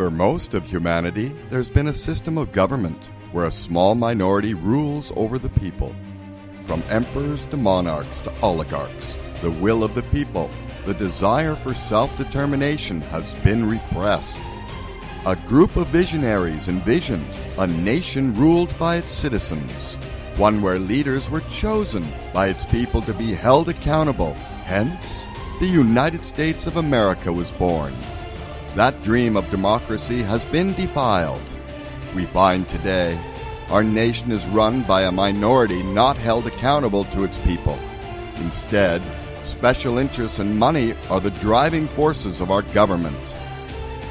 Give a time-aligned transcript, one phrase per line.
[0.00, 5.12] For most of humanity, there's been a system of government where a small minority rules
[5.14, 5.94] over the people.
[6.64, 10.48] From emperors to monarchs to oligarchs, the will of the people,
[10.86, 14.38] the desire for self determination has been repressed.
[15.26, 19.96] A group of visionaries envisioned a nation ruled by its citizens,
[20.38, 24.32] one where leaders were chosen by its people to be held accountable.
[24.64, 25.26] Hence,
[25.60, 27.92] the United States of America was born.
[28.76, 31.42] That dream of democracy has been defiled.
[32.14, 33.18] We find today
[33.68, 37.76] our nation is run by a minority not held accountable to its people.
[38.36, 39.02] Instead,
[39.42, 43.34] special interests and money are the driving forces of our government.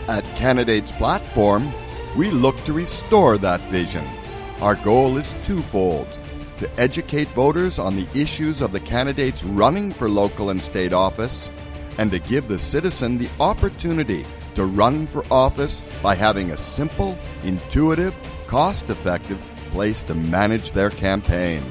[0.09, 1.71] At Candidates Platform,
[2.17, 4.05] we look to restore that vision.
[4.59, 6.07] Our goal is twofold
[6.57, 11.49] to educate voters on the issues of the candidates running for local and state office,
[11.97, 17.17] and to give the citizen the opportunity to run for office by having a simple,
[17.43, 18.15] intuitive,
[18.47, 19.39] cost effective
[19.71, 21.63] place to manage their campaign.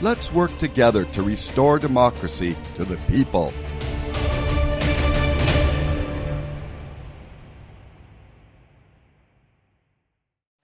[0.00, 3.52] Let's work together to restore democracy to the people.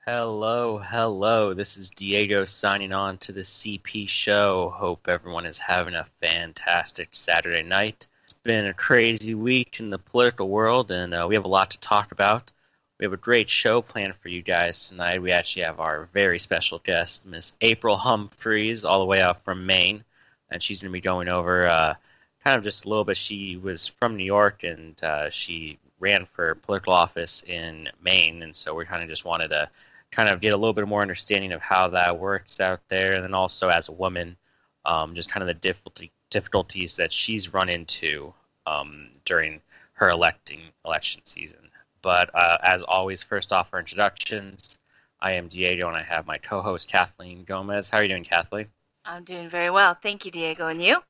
[0.05, 1.55] Hello, hello.
[1.55, 4.74] This is Diego signing on to the CP show.
[4.77, 8.08] Hope everyone is having a fantastic Saturday night.
[8.45, 11.79] Been a crazy week in the political world, and uh, we have a lot to
[11.79, 12.51] talk about.
[12.98, 15.23] We have a great show planned for you guys tonight.
[15.23, 19.65] We actually have our very special guest, Miss April Humphreys, all the way out from
[19.65, 20.03] Maine,
[20.51, 21.95] and she's going to be going over uh,
[22.43, 23.17] kind of just a little bit.
[23.17, 28.57] She was from New York, and uh, she ran for political office in Maine, and
[28.57, 29.70] so we kind of just wanted to
[30.11, 33.23] kind of get a little bit more understanding of how that works out there, and
[33.23, 34.37] then also as a woman,
[34.85, 38.34] um, just kind of the difficulty, difficulties that she's run into
[38.66, 39.61] um, during
[39.92, 41.70] her electing election season.
[42.02, 44.78] But uh, as always, first off, our introductions.
[45.20, 47.89] I am Diego, and I have my co-host Kathleen Gomez.
[47.89, 48.67] How are you doing, Kathleen?
[49.05, 50.67] I'm doing very well, thank you, Diego.
[50.67, 51.02] And you?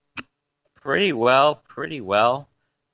[0.80, 2.48] Pretty well, pretty well.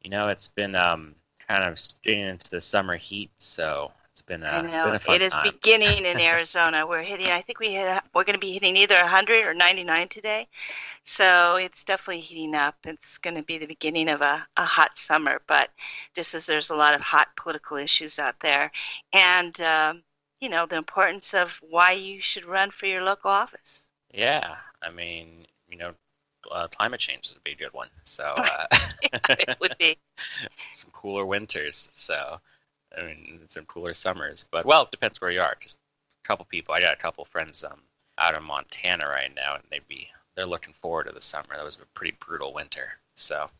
[0.05, 1.15] You know, it's been um,
[1.49, 5.15] kind of getting into the summer heat, so it's been a, I know been a
[5.15, 5.45] it is time.
[5.45, 6.85] beginning in Arizona.
[6.85, 7.29] We're hitting.
[7.29, 8.03] I think we hit.
[8.13, 10.49] We're going to be hitting either 100 or 99 today,
[11.05, 12.75] so it's definitely heating up.
[12.83, 15.41] It's going to be the beginning of a, a hot summer.
[15.47, 15.71] But
[16.17, 18.73] just as there's a lot of hot political issues out there,
[19.13, 20.03] and um,
[20.41, 23.89] you know the importance of why you should run for your local office.
[24.13, 25.93] Yeah, I mean, you know,
[26.51, 27.89] uh, climate change would be a good one.
[28.03, 28.67] So uh,
[29.29, 29.97] it would be.
[30.71, 31.89] some cooler winters.
[31.93, 32.41] So
[32.97, 34.45] I mean, some cooler summers.
[34.51, 35.57] But well, it depends where you are.
[35.61, 35.77] Just
[36.25, 36.75] a couple people.
[36.75, 37.81] I got a couple friends um
[38.19, 41.57] out in Montana right now, and they'd be they're looking forward to the summer.
[41.57, 42.93] That was a pretty brutal winter.
[43.15, 43.51] So.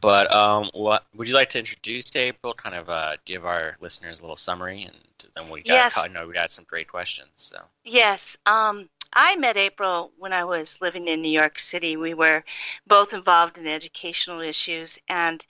[0.00, 2.54] But um, what would you like to introduce April?
[2.54, 4.96] Kind of uh, give our listeners a little summary, and
[5.36, 5.98] then we got Yes.
[5.98, 7.30] I know we got some great questions.
[7.36, 8.36] So Yes.
[8.46, 11.96] Um, I met April when I was living in New York City.
[11.96, 12.44] We were
[12.86, 15.44] both involved in educational issues, and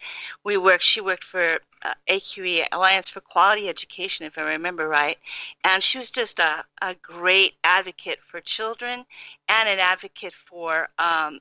[0.45, 0.85] we worked.
[0.85, 5.19] She worked for uh, AQE Alliance for Quality Education, if I remember right,
[5.65, 9.05] and she was just a, a great advocate for children
[9.49, 11.41] and an advocate for, um,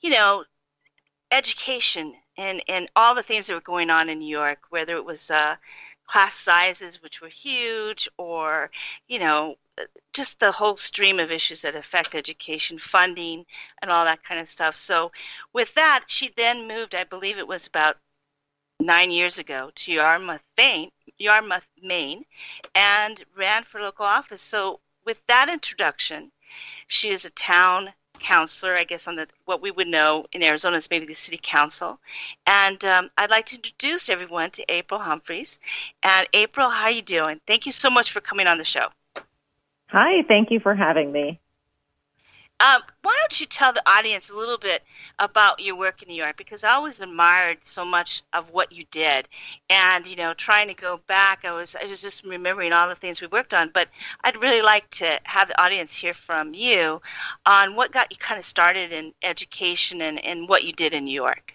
[0.00, 0.44] you know,
[1.32, 5.04] education and and all the things that were going on in New York, whether it
[5.04, 5.56] was uh,
[6.06, 8.70] class sizes, which were huge, or
[9.08, 9.56] you know
[10.12, 13.44] just the whole stream of issues that affect education, funding,
[13.82, 14.74] and all that kind of stuff.
[14.74, 15.12] So,
[15.52, 17.98] with that, she then moved, I believe it was about
[18.80, 22.24] nine years ago, to Yarmouth, Maine, Yarmouth, Maine,
[22.74, 24.42] and ran for local office.
[24.42, 26.32] So, with that introduction,
[26.88, 30.76] she is a town councilor, I guess, on the what we would know in Arizona
[30.76, 31.98] is maybe the city council.
[32.46, 35.58] And um, I'd like to introduce everyone to April Humphreys.
[36.02, 37.40] And April, how are you doing?
[37.46, 38.88] Thank you so much for coming on the show.
[39.88, 41.40] Hi, thank you for having me.
[42.58, 44.82] Um, why don't you tell the audience a little bit
[45.18, 46.38] about your work in New York?
[46.38, 49.28] Because I always admired so much of what you did,
[49.68, 52.94] and you know, trying to go back, I was I was just remembering all the
[52.94, 53.70] things we worked on.
[53.74, 53.88] But
[54.24, 57.02] I'd really like to have the audience hear from you
[57.44, 61.04] on what got you kind of started in education and, and what you did in
[61.04, 61.52] New York.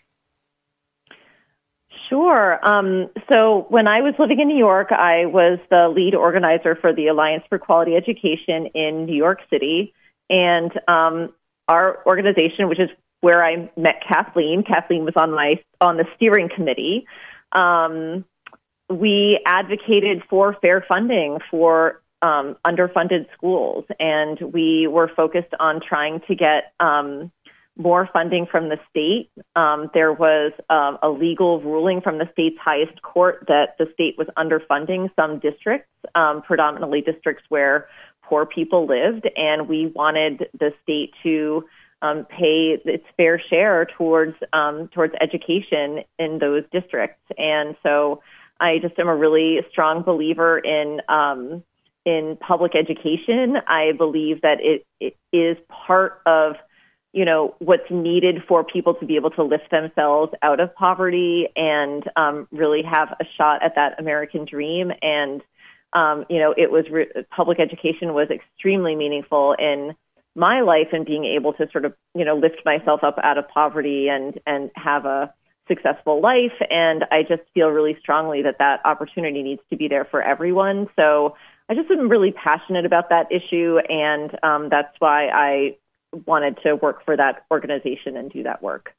[2.09, 2.59] Sure.
[2.62, 6.94] Um, so when I was living in New York, I was the lead organizer for
[6.94, 9.94] the Alliance for Quality Education in New York City.
[10.31, 11.33] And um,
[11.68, 12.89] our organization, which is
[13.19, 17.06] where I met Kathleen, Kathleen was on my on the steering committee.
[17.51, 18.25] Um,
[18.89, 26.22] we advocated for fair funding for um, underfunded schools, and we were focused on trying
[26.28, 27.31] to get um,
[27.78, 29.30] more funding from the state.
[29.56, 34.18] Um, there was um, a legal ruling from the state's highest court that the state
[34.18, 37.88] was underfunding some districts, um, predominantly districts where
[38.31, 41.66] poor people lived, and we wanted the state to
[42.01, 47.22] um, pay its fair share towards um, towards education in those districts.
[47.38, 48.24] And so,
[48.62, 51.62] I just am a really strong believer in um,
[52.06, 53.57] in public education.
[53.68, 56.54] I believe that it, it is part of
[57.12, 61.50] you know what's needed for people to be able to lift themselves out of poverty
[61.57, 64.94] and um, really have a shot at that American dream.
[65.01, 65.42] And
[65.94, 69.96] um, you know, it was re- public education was extremely meaningful in
[70.36, 73.48] my life and being able to sort of you know lift myself up out of
[73.50, 75.34] poverty and and have a
[75.68, 76.54] successful life.
[76.70, 80.88] And I just feel really strongly that that opportunity needs to be there for everyone.
[80.96, 81.36] So
[81.70, 85.78] I just am really passionate about that issue, and um, that's why I
[86.26, 88.94] wanted to work for that organization and do that work.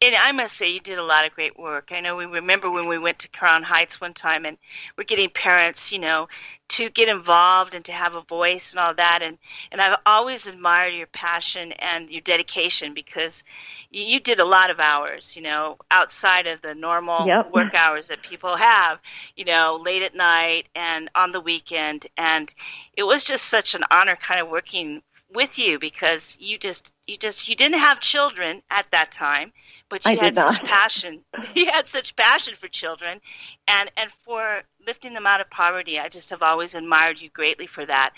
[0.00, 1.88] And I must say, you did a lot of great work.
[1.90, 4.56] I know we remember when we went to Crown Heights one time, and
[4.96, 6.28] we're getting parents, you know,
[6.68, 9.22] to get involved and to have a voice and all that.
[9.22, 9.38] And
[9.72, 13.42] and I've always admired your passion and your dedication because
[13.90, 17.52] you, you did a lot of hours, you know, outside of the normal yep.
[17.52, 19.00] work hours that people have,
[19.34, 22.06] you know, late at night and on the weekend.
[22.16, 22.54] And
[22.96, 25.02] it was just such an honor, kind of working
[25.34, 29.52] with you because you just you just you didn't have children at that time
[29.90, 31.20] but you I had such passion
[31.54, 33.20] you had such passion for children
[33.68, 37.66] and and for lifting them out of poverty i just have always admired you greatly
[37.66, 38.12] for that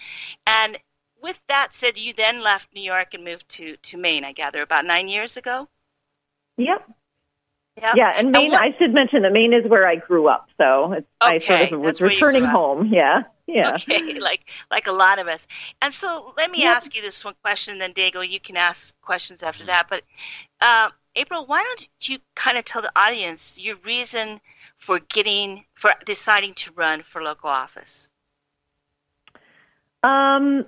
[0.47, 0.79] and
[1.23, 4.63] with that said you then left new york and moved to to maine i gather
[4.63, 5.69] about nine years ago
[6.57, 6.87] yep
[7.81, 7.97] Yep.
[7.97, 8.53] Yeah, and Maine.
[8.53, 11.67] what, I should mention that Maine is where I grew up, so it's, okay, I
[11.69, 12.89] sort of was returning returning home.
[12.93, 13.77] Yeah, yeah.
[13.77, 15.47] Okay, like like a lot of us.
[15.83, 16.65] And so let me Yep.
[16.65, 19.87] ask you this one question, then Diego, you can ask questions after that.
[19.89, 20.03] But
[20.61, 24.41] uh, April, why don't you kind of tell the audience your reason
[24.79, 28.09] for getting for deciding to run for local office?
[30.03, 30.65] Um,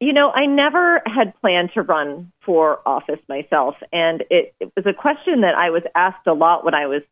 [0.00, 4.84] you know, I never had planned to run for office myself, and it, it was
[4.86, 7.02] a question that I was asked a lot when I was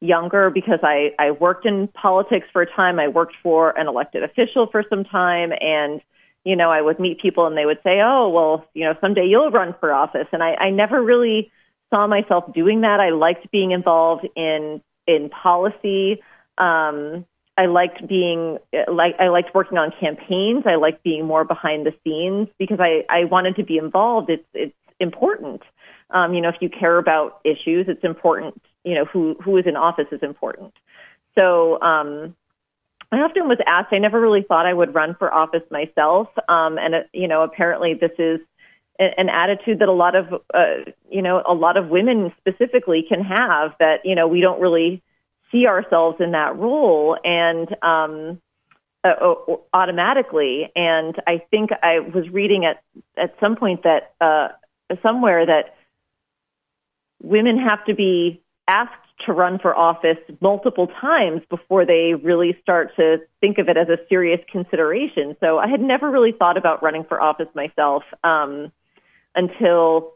[0.00, 2.98] younger because I, I worked in politics for a time.
[2.98, 6.00] I worked for an elected official for some time, and
[6.44, 9.24] you know, I would meet people and they would say, "Oh, well, you know, someday
[9.26, 11.52] you'll run for office," and I, I never really
[11.92, 13.00] saw myself doing that.
[13.00, 16.22] I liked being involved in in policy.
[16.58, 18.58] Um, I liked being
[18.88, 20.64] like I liked working on campaigns.
[20.66, 24.30] I liked being more behind the scenes because I I wanted to be involved.
[24.30, 25.62] It's it's important.
[26.10, 28.60] Um, you know, if you care about issues, it's important.
[28.84, 30.72] You know, who who is in office is important.
[31.38, 32.34] So um,
[33.10, 33.92] I often was asked.
[33.92, 36.28] I never really thought I would run for office myself.
[36.48, 38.40] Um, and uh, you know, apparently this is
[38.98, 43.22] an attitude that a lot of uh, you know a lot of women specifically can
[43.22, 43.74] have.
[43.78, 45.02] That you know we don't really
[45.50, 48.40] see ourselves in that role and um,
[49.04, 50.70] uh, uh, automatically.
[50.74, 52.82] And I think I was reading at
[53.16, 54.48] at some point that uh,
[55.06, 55.74] somewhere that
[57.22, 58.92] women have to be asked
[59.26, 63.88] to run for office multiple times before they really start to think of it as
[63.88, 65.36] a serious consideration.
[65.40, 68.72] So I had never really thought about running for office myself um,
[69.34, 70.12] until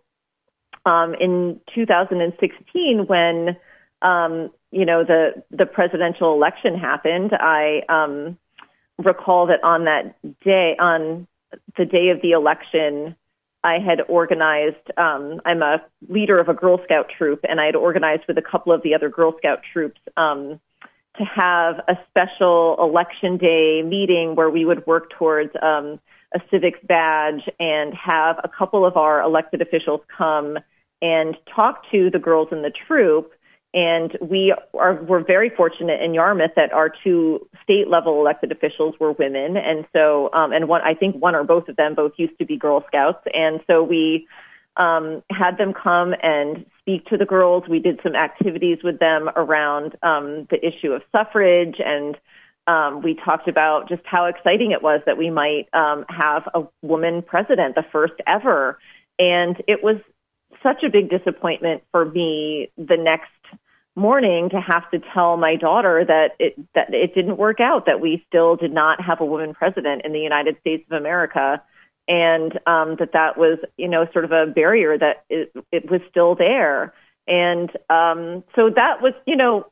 [0.85, 3.57] um, in 2016 when
[4.03, 7.33] um, you know the the presidential election happened.
[7.33, 8.39] I um,
[8.99, 11.27] recall that on that day, on
[11.77, 13.17] the day of the election,
[13.65, 14.91] I had organized.
[14.97, 18.43] Um, I'm a leader of a Girl Scout troop, and I had organized with a
[18.43, 20.61] couple of the other Girl Scout troops um,
[21.19, 25.99] to have a special election day meeting where we would work towards um,
[26.35, 30.59] a civics badge and have a couple of our elected officials come
[31.03, 33.33] and talk to the girls in the troop.
[33.75, 38.95] And we are we're very fortunate in Yarmouth that our two state level elected officials
[38.99, 42.13] were women, and so um, and one I think one or both of them both
[42.17, 44.29] used to be Girl Scouts, and so we
[44.79, 47.65] um, had them come and speak to the girls.
[47.69, 52.17] We did some activities with them around um, the issue of suffrage, and
[52.69, 56.63] um, we talked about just how exciting it was that we might um, have a
[56.83, 58.79] woman president, the first ever.
[59.19, 59.97] And it was
[60.63, 63.31] such a big disappointment for me the next
[63.97, 68.01] morning to have to tell my daughter that it that it didn't work out that
[68.01, 71.63] we still did not have a woman president in the United States of America
[72.09, 76.01] and um that that was you know sort of a barrier that it, it was
[76.11, 76.95] still there
[77.27, 79.67] and um so that was you know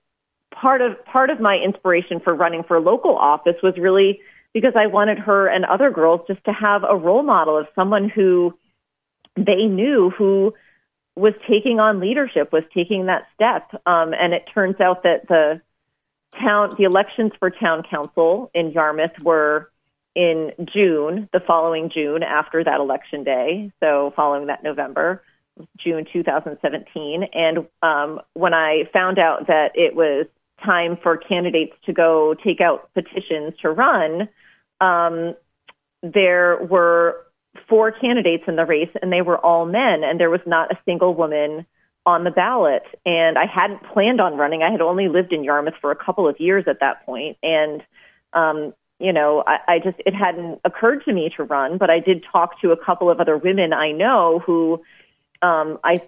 [0.55, 4.21] part of part of my inspiration for running for local office was really
[4.53, 8.09] because I wanted her and other girls just to have a role model of someone
[8.09, 8.57] who
[9.37, 10.55] they knew who
[11.17, 13.69] was taking on leadership, was taking that step.
[13.87, 15.61] Um, and it turns out that the
[16.41, 19.71] town, the elections for town council in Yarmouth were
[20.15, 23.73] in June, the following June after that election day.
[23.81, 25.23] So following that November,
[25.79, 27.25] June 2017.
[27.33, 30.27] And um, when I found out that it was
[30.65, 34.29] time for candidates to go take out petitions to run,
[34.81, 35.35] um,
[36.03, 37.25] there were
[37.69, 40.79] four candidates in the race, and they were all men, and there was not a
[40.85, 41.67] single woman
[42.07, 42.83] on the ballot.
[43.07, 44.63] And I hadn't planned on running.
[44.63, 47.83] I had only lived in Yarmouth for a couple of years at that point, and
[48.33, 51.79] um, you know, I, I just it hadn't occurred to me to run.
[51.79, 54.83] But I did talk to a couple of other women I know who
[55.43, 56.01] um, I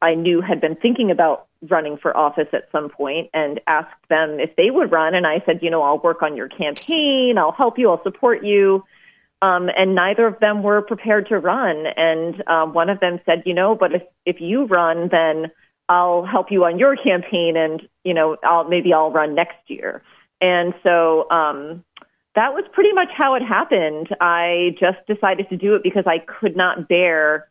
[0.00, 4.38] I knew had been thinking about running for office at some point and asked them
[4.38, 5.14] if they would run.
[5.14, 8.44] And I said, you know, I'll work on your campaign, I'll help you, I'll support
[8.44, 8.84] you.
[9.40, 11.86] Um, and neither of them were prepared to run.
[11.96, 15.50] And um, one of them said, you know, but if if you run, then
[15.88, 20.02] I'll help you on your campaign, and you know, I'll maybe I'll run next year.
[20.40, 21.84] And so um,
[22.38, 24.14] that was pretty much how it happened.
[24.20, 27.48] I just decided to do it because I could not bear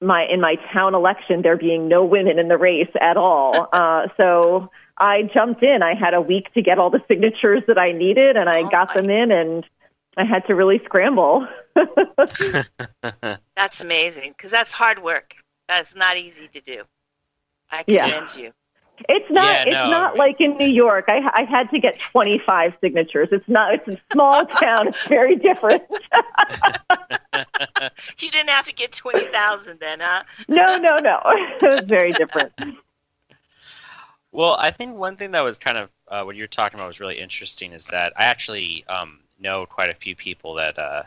[0.00, 3.68] my in my town election there being no women in the race at all.
[3.72, 5.82] Uh, so I jumped in.
[5.82, 8.70] I had a week to get all the signatures that I needed, and I oh
[8.70, 9.66] got them in and
[10.16, 11.48] I had to really scramble.
[13.56, 15.34] that's amazing because that's hard work.
[15.66, 16.84] That's not easy to do.
[17.72, 18.40] I commend yeah.
[18.40, 18.52] you.
[19.08, 19.44] It's not.
[19.44, 19.90] Yeah, it's no.
[19.90, 21.06] not like in New York.
[21.08, 23.28] I, I had to get 25 signatures.
[23.32, 23.74] It's not.
[23.74, 24.88] It's a small town.
[24.88, 25.82] It's very different.
[28.18, 30.22] you didn't have to get 20,000 then, huh?
[30.48, 31.20] no, no, no.
[31.62, 32.52] It was very different.
[34.32, 37.00] Well, I think one thing that was kind of uh, what you're talking about was
[37.00, 41.02] really interesting is that I actually um, know quite a few people that uh,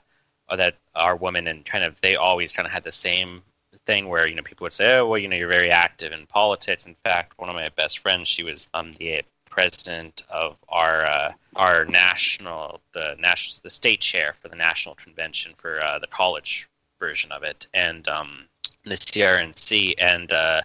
[0.56, 3.42] that are women and kind of they always kind of had the same
[3.86, 6.26] thing where you know people would say, oh well, you know you're very active in
[6.28, 6.86] politics.
[6.86, 11.32] In fact, one of my best friends, she was um, the president of our uh,
[11.56, 16.68] our national the national the state chair for the national convention for uh, the college
[17.00, 18.46] version of it, and um,
[18.84, 19.96] the CRNC.
[19.98, 20.62] And uh,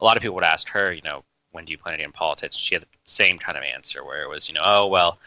[0.00, 2.06] a lot of people would ask her, you know, when do you plan to get
[2.06, 2.56] in politics?
[2.56, 5.18] She had the same kind of answer where it was, you know, oh well,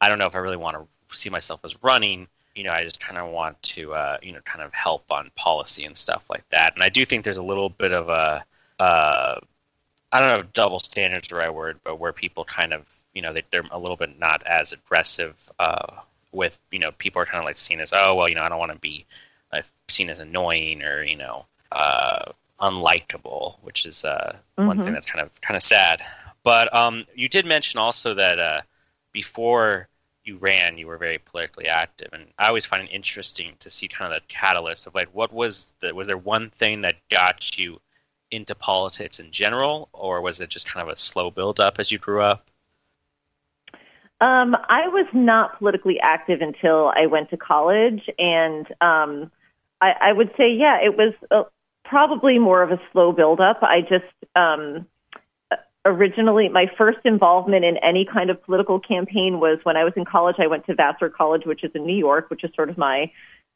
[0.00, 2.28] I don't know if I really want to see myself as running.
[2.54, 5.30] You know, I just kind of want to, uh, you know, kind of help on
[5.36, 6.74] policy and stuff like that.
[6.74, 8.44] And I do think there's a little bit of a,
[8.82, 9.40] uh,
[10.12, 13.22] I don't know if double standards the right word, but where people kind of, you
[13.22, 15.92] know, they, are a little bit not as aggressive uh,
[16.32, 18.48] with, you know, people are kind of like seen as, oh, well, you know, I
[18.48, 19.06] don't want to be
[19.90, 24.66] seen as annoying or, you know, uh, unlikable, which is uh, mm-hmm.
[24.66, 24.94] one thing mm-hmm.
[24.94, 26.02] that's kind of kind of sad.
[26.42, 28.60] But um, you did mention also that uh,
[29.12, 29.88] before
[30.30, 33.88] you ran, you were very politically active, and I always find it interesting to see
[33.88, 37.58] kind of the catalyst of like what was the was there one thing that got
[37.58, 37.80] you
[38.30, 41.90] into politics in general, or was it just kind of a slow build up as
[41.90, 42.46] you grew up?
[44.20, 49.32] Um, I was not politically active until I went to college, and um,
[49.80, 51.44] I, I would say, yeah, it was uh,
[51.84, 53.58] probably more of a slow build up.
[53.62, 54.04] I just
[54.36, 54.86] um,
[55.84, 60.04] originally my first involvement in any kind of political campaign was when I was in
[60.04, 60.36] college.
[60.38, 63.10] I went to Vassar College, which is in New York, which is sort of my,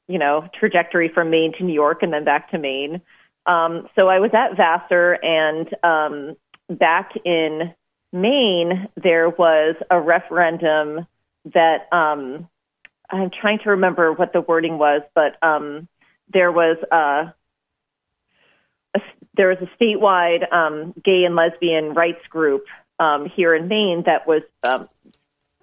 [0.09, 3.03] you know, trajectory from Maine to New York and then back to Maine.
[3.47, 6.37] Um, so I was at Vassar, and um,
[6.71, 7.75] back in
[8.13, 11.07] Maine, there was a referendum
[11.53, 12.49] that um,
[13.11, 15.89] I'm trying to remember what the wording was, but um,
[16.33, 17.35] there was a
[19.37, 22.67] there was a statewide um, gay and lesbian rights group
[22.99, 24.89] um, here in Maine that was um,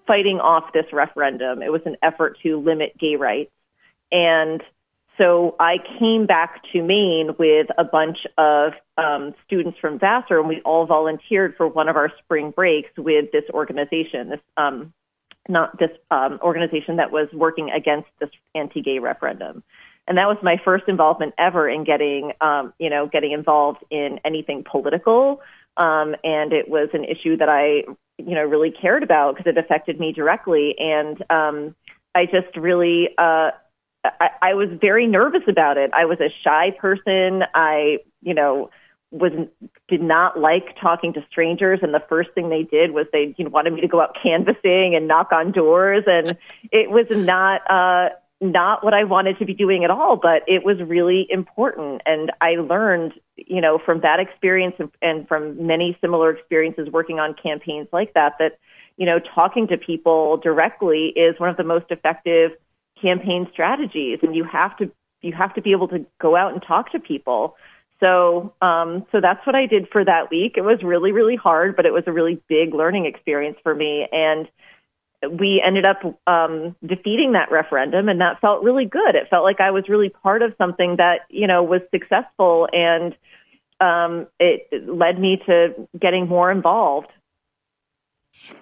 [0.05, 1.61] fighting off this referendum.
[1.61, 3.51] It was an effort to limit gay rights.
[4.11, 4.61] And
[5.17, 10.49] so I came back to Maine with a bunch of um, students from Vassar, and
[10.49, 14.93] we all volunteered for one of our spring breaks with this organization, this um,
[15.47, 19.63] not this um, organization that was working against this anti-gay referendum
[20.07, 24.19] and that was my first involvement ever in getting um, you know getting involved in
[24.25, 25.41] anything political.
[25.77, 27.83] Um, and it was an issue that I
[28.17, 30.75] you know really cared about because it affected me directly.
[30.77, 31.75] And um,
[32.13, 33.51] I just really uh,
[34.03, 35.91] I, I was very nervous about it.
[35.93, 37.43] I was a shy person.
[37.53, 38.69] I you know
[39.11, 39.33] was
[39.89, 41.79] did not like talking to strangers.
[41.83, 44.15] And the first thing they did was they you know, wanted me to go out
[44.21, 46.03] canvassing and knock on doors.
[46.07, 46.37] And
[46.71, 48.09] it was not uh
[48.41, 52.01] not what I wanted to be doing at all, but it was really important.
[52.07, 57.35] And I learned, you know, from that experience and, from many similar experiences working on
[57.35, 58.57] campaigns like that, that,
[58.97, 62.51] you know, talking to people directly is one of the most effective
[62.99, 64.19] campaign strategies.
[64.23, 66.99] And you have to, you have to be able to go out and talk to
[66.99, 67.55] people.
[68.03, 70.53] So, um, so that's what I did for that week.
[70.57, 74.07] It was really, really hard, but it was a really big learning experience for me.
[74.11, 74.47] And
[75.29, 79.15] we ended up um, defeating that referendum, and that felt really good.
[79.15, 83.15] It felt like I was really part of something that you know was successful, and
[83.79, 87.11] um, it led me to getting more involved.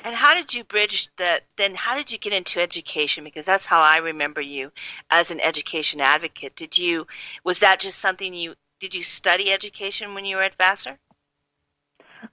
[0.04, 1.44] And how did you bridge that?
[1.58, 3.24] Then how did you get into education?
[3.24, 4.72] Because that's how I remember you
[5.10, 6.56] as an education advocate.
[6.56, 7.08] Did you
[7.44, 10.98] was that just something you did you study education when you were at Vassar?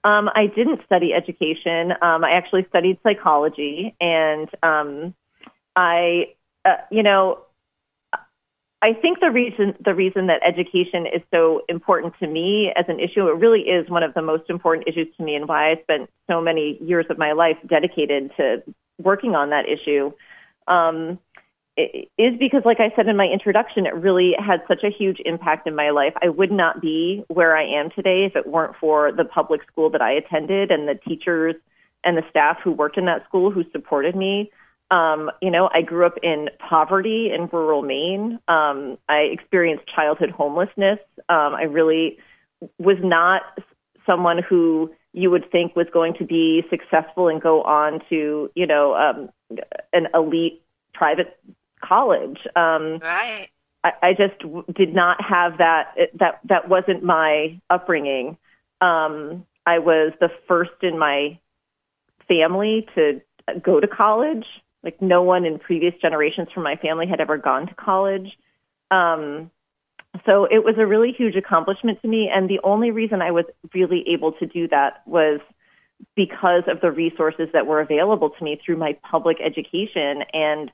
[0.03, 1.91] Um, I didn't study education.
[2.01, 5.13] Um, I actually studied psychology, and um,
[5.75, 6.33] I,
[6.65, 7.39] uh, you know,
[8.81, 12.99] I think the reason the reason that education is so important to me as an
[12.99, 15.81] issue, it really is one of the most important issues to me, and why I
[15.81, 18.63] spent so many years of my life dedicated to
[18.99, 20.11] working on that issue.
[20.67, 21.19] Um,
[21.77, 25.67] is because, like I said in my introduction, it really had such a huge impact
[25.67, 26.13] in my life.
[26.21, 29.89] I would not be where I am today if it weren't for the public school
[29.91, 31.55] that I attended and the teachers
[32.03, 34.51] and the staff who worked in that school who supported me.
[34.89, 38.39] Um, you know, I grew up in poverty in rural Maine.
[38.47, 40.99] Um, I experienced childhood homelessness.
[41.29, 42.17] Um, I really
[42.79, 43.41] was not
[44.05, 48.65] someone who you would think was going to be successful and go on to, you
[48.65, 49.29] know, um,
[49.91, 50.61] an elite
[50.93, 51.37] private
[51.81, 52.39] college.
[52.55, 53.49] Um, right.
[53.83, 54.39] I, I just
[54.75, 55.93] did not have that.
[55.95, 58.37] It, That that wasn't my upbringing.
[58.81, 61.39] Um, I was the first in my
[62.27, 63.21] family to
[63.61, 64.45] go to college.
[64.83, 68.37] Like no one in previous generations from my family had ever gone to college.
[68.91, 69.51] Um,
[70.25, 72.29] so it was a really huge accomplishment to me.
[72.33, 75.39] And the only reason I was really able to do that was
[76.15, 80.71] because of the resources that were available to me through my public education and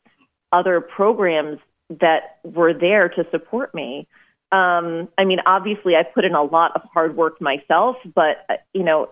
[0.54, 1.60] other programs
[2.00, 4.08] that were there to support me.
[4.52, 8.56] Um, I mean, obviously, I put in a lot of hard work myself, but uh,
[8.74, 9.10] you know,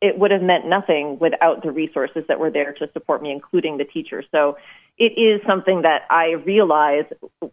[0.00, 3.76] it would have meant nothing without the resources that were there to support me, including
[3.76, 4.24] the teachers.
[4.32, 4.56] So
[4.96, 7.04] it is something that I realize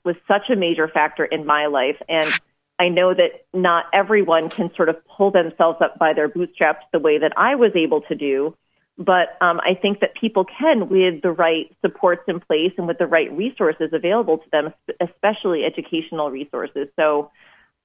[0.05, 1.97] was such a major factor in my life.
[2.07, 2.31] And
[2.79, 6.99] I know that not everyone can sort of pull themselves up by their bootstraps the
[6.99, 8.55] way that I was able to do.
[8.97, 12.97] But um, I think that people can with the right supports in place and with
[12.97, 16.87] the right resources available to them, especially educational resources.
[16.95, 17.31] So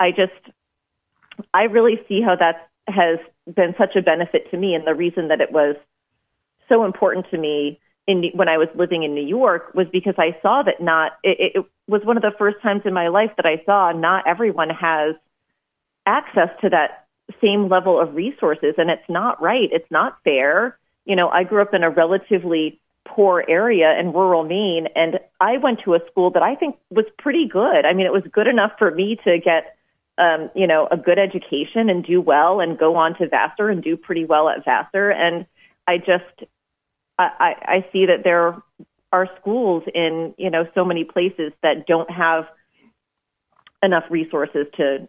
[0.01, 0.33] I just,
[1.53, 3.18] I really see how that has
[3.55, 4.75] been such a benefit to me.
[4.75, 5.77] And the reason that it was
[6.68, 10.37] so important to me in when I was living in New York was because I
[10.40, 13.46] saw that not, it, it was one of the first times in my life that
[13.46, 15.14] I saw not everyone has
[16.07, 17.07] access to that
[17.40, 19.68] same level of resources and it's not right.
[19.70, 24.44] It's not fair you know, I grew up in a relatively poor area in rural
[24.44, 27.84] Maine, and I went to a school that I think was pretty good.
[27.84, 29.76] I mean, it was good enough for me to get,
[30.18, 33.82] um, you know, a good education and do well and go on to Vassar and
[33.82, 35.10] do pretty well at Vassar.
[35.10, 35.46] And
[35.86, 36.48] I just,
[37.18, 38.62] I, I I see that there
[39.12, 42.44] are schools in, you know, so many places that don't have
[43.82, 45.08] enough resources to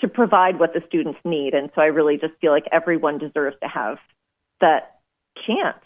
[0.00, 1.54] to provide what the students need.
[1.54, 3.98] And so I really just feel like everyone deserves to have
[4.60, 5.00] that
[5.46, 5.84] chance.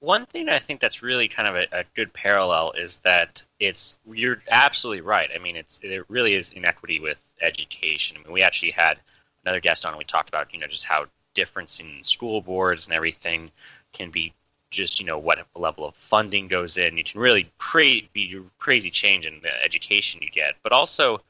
[0.00, 3.96] One thing I think that's really kind of a, a, good parallel is that it's
[4.10, 5.28] you're absolutely right.
[5.34, 8.16] I mean, it's it really is inequity with education.
[8.16, 8.98] I mean, we actually had
[9.44, 9.92] another guest on.
[9.92, 13.50] and We talked about you know just how difference in school boards and everything
[13.92, 14.32] can be
[14.70, 16.96] just you know what level of funding goes in.
[16.96, 17.50] You can really
[18.14, 21.20] be crazy change in the education you get, but also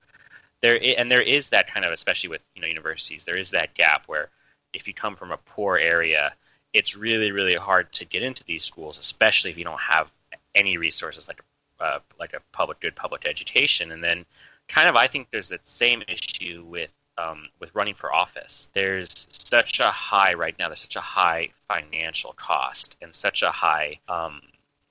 [0.61, 3.75] there and there is that kind of especially with you know universities there is that
[3.75, 4.29] gap where
[4.73, 6.33] if you come from a poor area,
[6.73, 10.11] it's really really hard to get into these schools, especially if you don't have
[10.55, 11.43] any resources like a
[11.81, 13.93] uh, like a public good public education.
[13.93, 14.27] And then,
[14.69, 18.71] kind of, I think there's that same issue with um, with running for office.
[18.73, 20.69] There's such a high right now.
[20.69, 24.41] There's such a high financial cost and such a high um,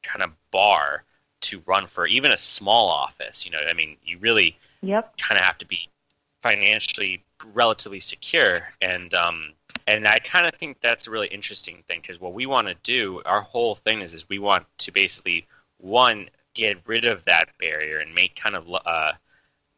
[0.03, 1.03] kind of bar
[1.41, 3.45] to run for even a small office.
[3.45, 5.17] You know, I mean, you really yep.
[5.17, 5.87] kind of have to be
[6.41, 9.53] financially relatively secure and um,
[9.89, 12.75] and I kind of think that's a really interesting thing because what we want to
[12.83, 15.47] do, our whole thing is, is we want to basically
[15.77, 19.13] one get rid of that barrier and make kind of uh,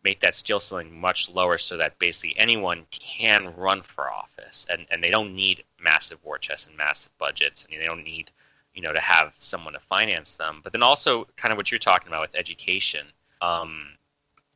[0.04, 4.66] make that skill ceiling much lower so that basically anyone can run for office.
[4.70, 8.32] And, and they don't need massive war chests and massive budgets and they don't need
[8.74, 10.60] you know to have someone to finance them.
[10.62, 13.06] But then also kind of what you're talking about with education
[13.42, 13.92] um,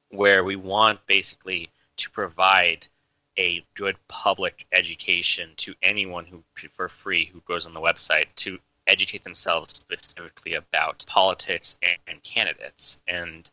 [0.09, 2.87] where we want basically to provide
[3.37, 6.43] a good public education to anyone who
[6.73, 12.23] for free who goes on the website to educate themselves specifically about politics and, and
[12.23, 12.99] candidates.
[13.07, 13.49] And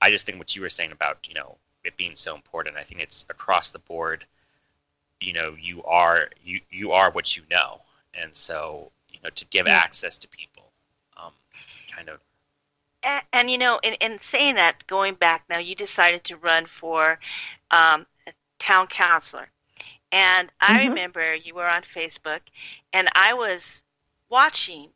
[0.00, 2.76] I just think what you were saying about you know it being so important.
[2.76, 4.24] I think it's across the board.
[5.20, 7.80] You know, you are you you are what you know,
[8.14, 9.74] and so you know to give yeah.
[9.74, 10.70] access to people,
[11.16, 11.32] um,
[11.94, 12.20] kind of.
[13.02, 16.66] And, and, you know, in, in saying that, going back now, you decided to run
[16.66, 17.18] for
[17.70, 18.04] um,
[18.60, 19.48] town councilor,
[20.12, 20.88] and I mm-hmm.
[20.90, 22.40] remember you were on Facebook,
[22.92, 23.82] and I was
[24.28, 24.90] watching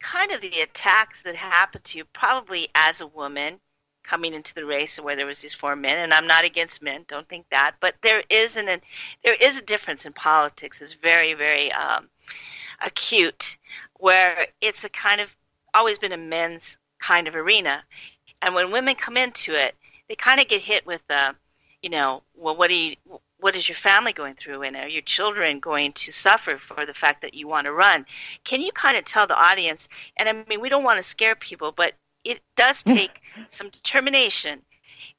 [0.00, 3.60] kind of the attacks that happened to you, probably as a woman
[4.02, 5.98] coming into the race where there was these four men.
[5.98, 8.80] And I'm not against men, don't think that, but there is an, an
[9.22, 10.80] there is a difference in politics.
[10.80, 12.08] It's very very um,
[12.84, 13.58] acute,
[13.98, 15.28] where it's a kind of
[15.74, 17.84] always been a men's kind of arena,
[18.42, 19.74] and when women come into it,
[20.08, 21.32] they kind of get hit with the, uh,
[21.82, 22.96] you know, well, what do you
[23.38, 26.92] what is your family going through and are your children going to suffer for the
[26.92, 28.04] fact that you want to run
[28.44, 29.88] can you kind of tell the audience
[30.18, 34.60] and i mean we don't want to scare people but it does take some determination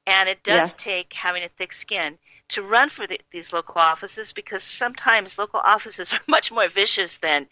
[0.07, 0.77] and it does yeah.
[0.77, 2.17] take having a thick skin
[2.49, 7.17] to run for the, these local offices because sometimes local offices are much more vicious
[7.17, 7.47] than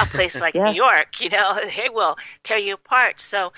[0.00, 0.70] a place like yeah.
[0.70, 1.20] New York.
[1.20, 3.20] You know, they will tear you apart.
[3.20, 3.52] So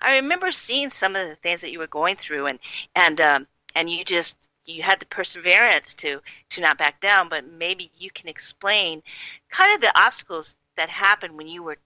[0.00, 2.58] I remember seeing some of the things that you were going through, and
[2.96, 7.44] and um, and you just you had the perseverance to to not back down but
[7.46, 9.02] maybe you can explain
[9.50, 11.76] kind of the obstacles that happened when you were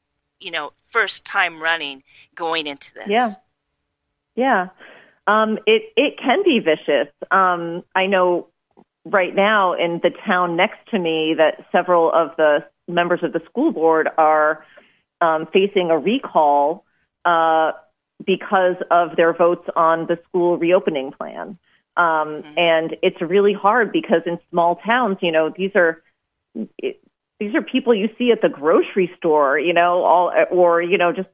[0.40, 2.02] you know first time running
[2.34, 3.06] going into this.
[3.08, 3.32] Yeah.
[4.36, 4.68] Yeah.
[5.26, 7.12] Um, it it can be vicious.
[7.30, 8.48] Um, i know
[9.04, 13.40] right now in the town next to me that several of the members of the
[13.46, 14.64] school board are
[15.20, 16.84] um, facing a recall
[17.24, 17.72] uh,
[18.24, 21.58] because of their votes on the school reopening plan.
[21.96, 22.58] Um, mm-hmm.
[22.58, 26.02] And it's really hard because in small towns, you know, these are
[26.78, 27.00] it,
[27.40, 31.12] these are people you see at the grocery store, you know, all or you know,
[31.12, 31.28] just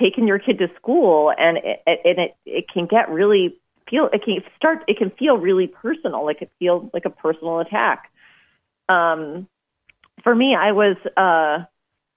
[0.00, 3.56] taking your kid to school, and it, and it it can get really
[3.88, 6.24] feel it can start it can feel really personal.
[6.24, 8.10] like It can feel like a personal attack.
[8.88, 9.48] Um,
[10.22, 11.64] for me, I was uh,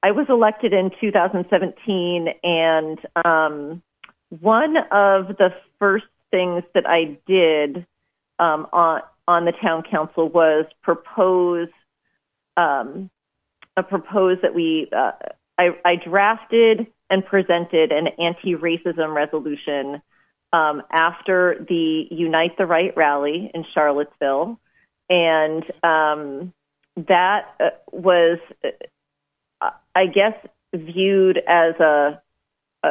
[0.03, 3.81] I was elected in 2017, and um,
[4.29, 6.05] one of the first
[6.36, 7.86] things that I did
[8.39, 11.69] um, on on the town council was propose
[12.58, 13.10] um,
[13.78, 15.12] a propose that we uh,
[15.58, 20.02] I, I, drafted and presented an anti-racism resolution
[20.52, 24.60] um, after the Unite the Right rally in Charlottesville,
[25.10, 26.54] and um,
[26.98, 28.39] that uh, was,
[29.62, 30.36] uh, I guess,
[30.74, 32.21] viewed as a
[32.84, 32.89] a,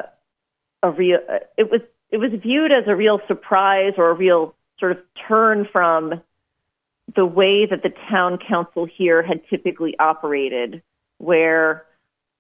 [0.83, 1.19] a real.
[1.59, 1.83] It was
[2.15, 6.23] it was viewed as a real surprise or a real sort of turn from
[7.17, 10.81] the way that the town council here had typically operated,
[11.19, 11.85] where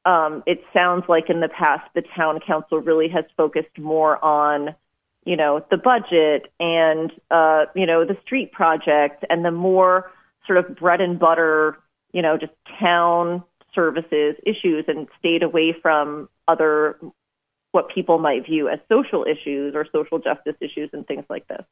[0.05, 4.77] um, it sounds like in the past the town council really has focused more on,
[5.25, 10.09] you know, the budget and, uh, you know, the street project and the more
[10.47, 11.77] sort of bread and butter,
[12.13, 13.43] you know, just town
[13.75, 16.97] services issues and stayed away from other
[17.75, 21.65] what people might view as social issues or social justice issues and things like this.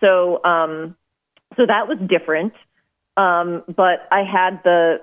[0.00, 0.96] So, um,
[1.56, 2.54] so that was different.
[3.16, 5.00] Um, but I had the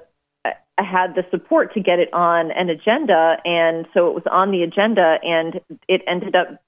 [0.78, 4.52] I had the support to get it on an agenda, and so it was on
[4.52, 6.62] the agenda, and it ended up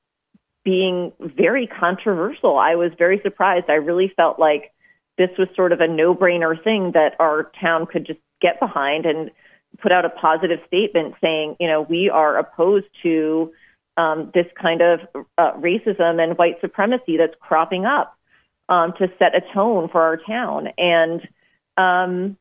[0.64, 2.58] being very controversial.
[2.58, 3.66] I was very surprised.
[3.70, 4.72] I really felt like
[5.18, 9.32] this was sort of a no-brainer thing that our town could just get behind and
[9.80, 13.52] put out a positive statement saying, you know, we are opposed to
[13.98, 15.00] um, this kind of
[15.38, 18.16] uh, racism and white supremacy that's cropping up
[18.70, 20.70] um, to set a tone for our town.
[20.78, 21.22] And
[21.78, 22.38] um,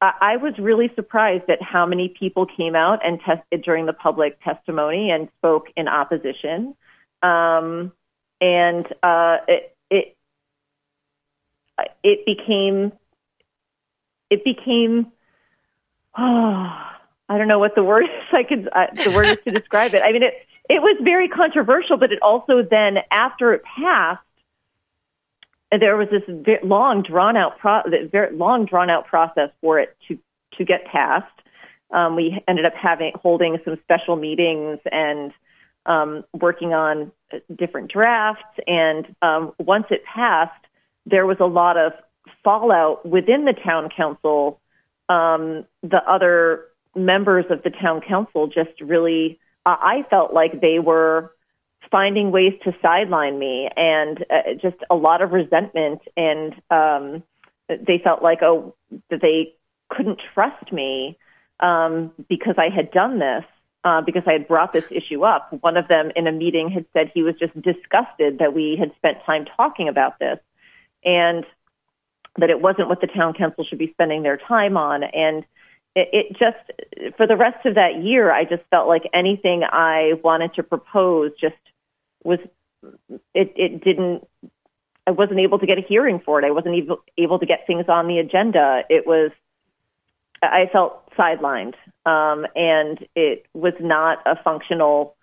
[0.00, 3.92] I-, I was really surprised at how many people came out and tested during the
[3.92, 6.74] public testimony and spoke in opposition.
[7.22, 7.92] Um,
[8.40, 10.16] and uh, it, it
[12.02, 12.92] it became
[14.30, 15.12] it became
[16.16, 16.88] oh,
[17.28, 18.10] I don't know what the word is.
[18.32, 20.02] I could uh, the word is to describe it.
[20.04, 20.34] I mean, it
[20.68, 24.20] it was very controversial, but it also then after it passed,
[25.70, 26.22] there was this
[26.62, 30.18] long drawn out pro- very long drawn out process for it to
[30.58, 31.26] to get passed.
[31.90, 35.32] Um, we ended up having holding some special meetings and
[35.86, 37.12] um, working on
[37.54, 38.58] different drafts.
[38.66, 40.64] And um, once it passed,
[41.06, 41.92] there was a lot of
[42.44, 44.60] fallout within the town council
[45.08, 50.78] um, the other members of the town council just really, uh, I felt like they
[50.78, 51.32] were
[51.90, 57.22] finding ways to sideline me and uh, just a lot of resentment and um,
[57.68, 58.74] they felt like oh
[59.10, 59.54] that they
[59.88, 61.18] couldn't trust me
[61.60, 63.44] um, because I had done this
[63.84, 65.52] uh, because I had brought this issue up.
[65.60, 68.92] One of them in a meeting had said he was just disgusted that we had
[68.96, 70.38] spent time talking about this
[71.04, 71.44] and
[72.38, 75.02] that it wasn't what the town council should be spending their time on.
[75.02, 75.44] And
[75.94, 80.14] it, it just, for the rest of that year, I just felt like anything I
[80.24, 81.54] wanted to propose just
[82.24, 82.38] was,
[83.34, 84.26] it, it didn't,
[85.06, 86.46] I wasn't able to get a hearing for it.
[86.46, 88.84] I wasn't able, able to get things on the agenda.
[88.88, 89.30] It was,
[90.42, 91.74] I felt sidelined,
[92.06, 95.14] um, and it was not a functional.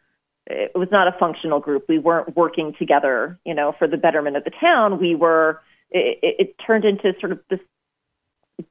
[0.47, 1.85] It was not a functional group.
[1.89, 4.99] We weren't working together, you know, for the betterment of the town.
[4.99, 5.59] We were.
[5.91, 7.59] It, it, turned into sort of this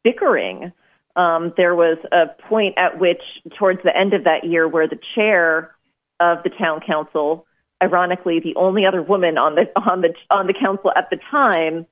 [0.04, 0.72] bickering.
[1.16, 3.22] Um, there was a point at which,
[3.58, 5.74] towards the end of that year, where the chair
[6.20, 7.46] of the town council,
[7.82, 11.86] ironically, the only other woman on the on the on the council at the time,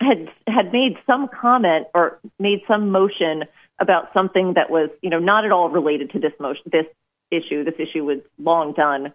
[0.00, 3.44] had had made some comment or made some motion
[3.80, 6.86] about something that was, you know, not at all related to this motion, this
[7.30, 7.64] issue.
[7.64, 9.12] This issue was long done,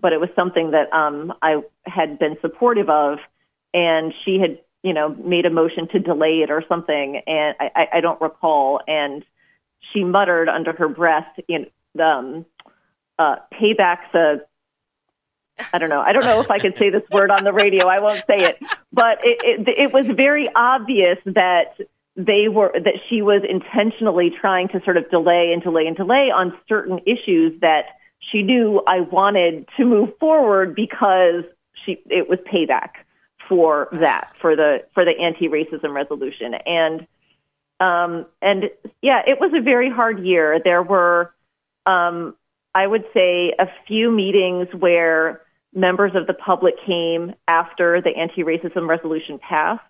[0.00, 3.18] but it was something that um, I had been supportive of,
[3.74, 7.88] and she had, you know, made a motion to delay it or something, and I,
[7.94, 8.80] I don't recall.
[8.86, 9.24] And
[9.92, 11.66] she muttered under her breath, "In
[12.00, 12.46] um,
[13.18, 14.36] uh, payback's a
[15.72, 16.00] I don't know.
[16.00, 17.88] I don't know if I could say this word on the radio.
[17.88, 18.62] I won't say it.
[18.92, 21.78] But it, it, it was very obvious that
[22.14, 26.30] they were that she was intentionally trying to sort of delay and delay and delay
[26.34, 27.86] on certain issues that
[28.30, 31.44] she knew I wanted to move forward because
[31.84, 33.05] she it was payback
[33.48, 36.54] for that for the for the anti-racism resolution.
[36.54, 37.06] And
[37.80, 38.70] um and
[39.02, 40.60] yeah it was a very hard year.
[40.62, 41.32] There were
[41.86, 42.34] um
[42.74, 45.42] I would say a few meetings where
[45.74, 49.82] members of the public came after the anti-racism resolution passed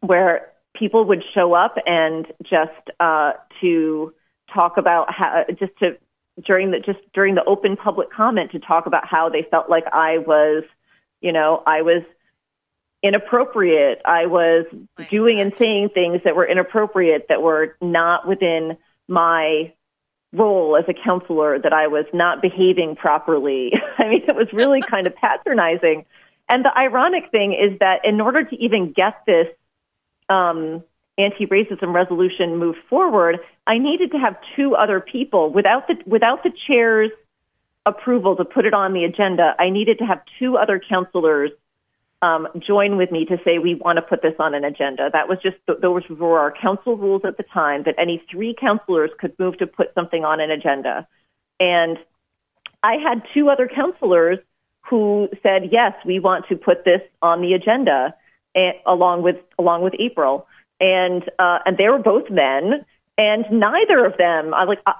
[0.00, 4.12] where people would show up and just uh, to
[4.52, 5.96] talk about how just to
[6.44, 9.84] during the just during the open public comment to talk about how they felt like
[9.92, 10.64] I was,
[11.20, 12.02] you know, I was
[13.02, 14.02] inappropriate.
[14.04, 14.66] I was
[15.10, 18.76] doing and saying things that were inappropriate that were not within
[19.08, 19.72] my
[20.32, 23.72] role as a councilor that I was not behaving properly.
[23.98, 26.04] I mean, it was really kind of patronizing.
[26.48, 29.46] And the ironic thing is that in order to even get this
[30.28, 30.84] um,
[31.16, 36.52] anti-racism resolution moved forward, I needed to have two other people without the without the
[36.66, 37.10] chair's
[37.86, 39.54] approval to put it on the agenda.
[39.58, 41.50] I needed to have two other councilors
[42.22, 45.08] um, join with me to say we want to put this on an agenda.
[45.12, 49.10] That was just those were our council rules at the time that any three councilors
[49.18, 51.06] could move to put something on an agenda,
[51.58, 51.98] and
[52.82, 54.38] I had two other councilors
[54.82, 58.14] who said yes, we want to put this on the agenda
[58.54, 60.46] and, along with along with April,
[60.78, 62.84] and uh, and they were both men,
[63.16, 64.92] and neither of them I like uh,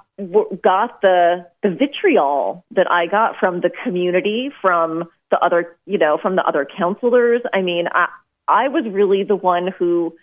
[0.63, 6.17] got the the vitriol that I got from the community, from the other you know
[6.21, 7.41] from the other councilors.
[7.53, 8.07] I mean, I
[8.47, 10.15] I was really the one who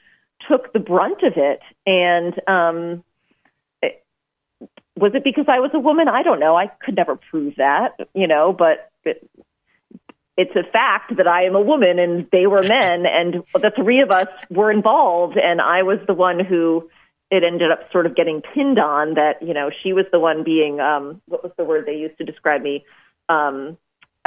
[0.48, 3.04] took the brunt of it, and um,
[3.82, 4.04] it,
[4.96, 6.08] was it because I was a woman?
[6.08, 6.56] I don't know.
[6.56, 8.90] I could never prove that, you know, but.
[9.04, 9.28] It,
[10.40, 14.02] it's a fact that I am a woman and they were men and the three
[14.02, 16.88] of us were involved and I was the one who
[17.30, 20.44] it ended up sort of getting pinned on that, you know, she was the one
[20.44, 22.84] being, um, what was the word they used to describe me?
[23.28, 23.76] Um,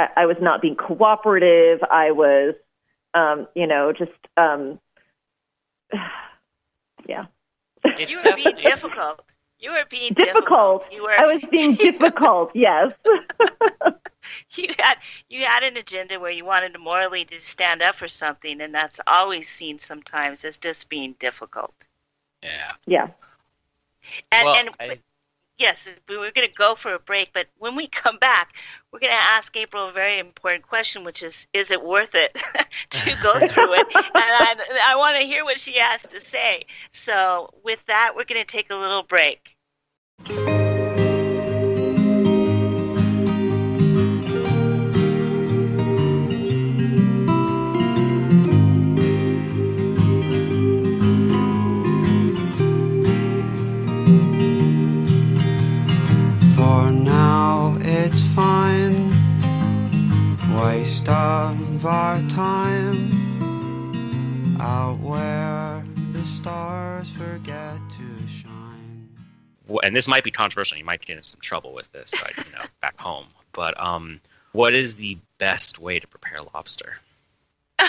[0.02, 1.80] I, I was not being cooperative.
[1.90, 2.54] I was,
[3.14, 4.78] um, you know, just, um,
[7.06, 7.26] yeah.
[7.84, 9.22] You were being difficult.
[9.58, 10.82] You were being difficult.
[10.82, 10.92] difficult.
[10.92, 11.12] You were.
[11.12, 12.50] I was being difficult.
[12.54, 12.92] yes.
[14.54, 14.96] you had
[15.28, 18.74] you had an agenda where you wanted to morally to stand up for something, and
[18.74, 21.74] that's always seen sometimes as just being difficult.
[22.42, 22.72] Yeah.
[22.86, 23.08] Yeah.
[24.32, 24.98] And, well, and I,
[25.62, 28.52] yes, we were going to go for a break, but when we come back,
[28.92, 32.34] we're going to ask April a very important question, which is, is it worth it
[32.90, 33.86] to go through it?
[33.94, 36.64] and I, I want to hear what she has to say.
[36.90, 39.56] So with that, we're going to take a little break.
[61.82, 63.10] Of our time
[64.60, 69.08] out where the stars forget to shine.
[69.66, 70.78] w- and this might be controversial.
[70.78, 73.26] You might get in some trouble with this, uh, you know, back home.
[73.52, 74.20] But um,
[74.52, 76.98] what is the best way to prepare lobster?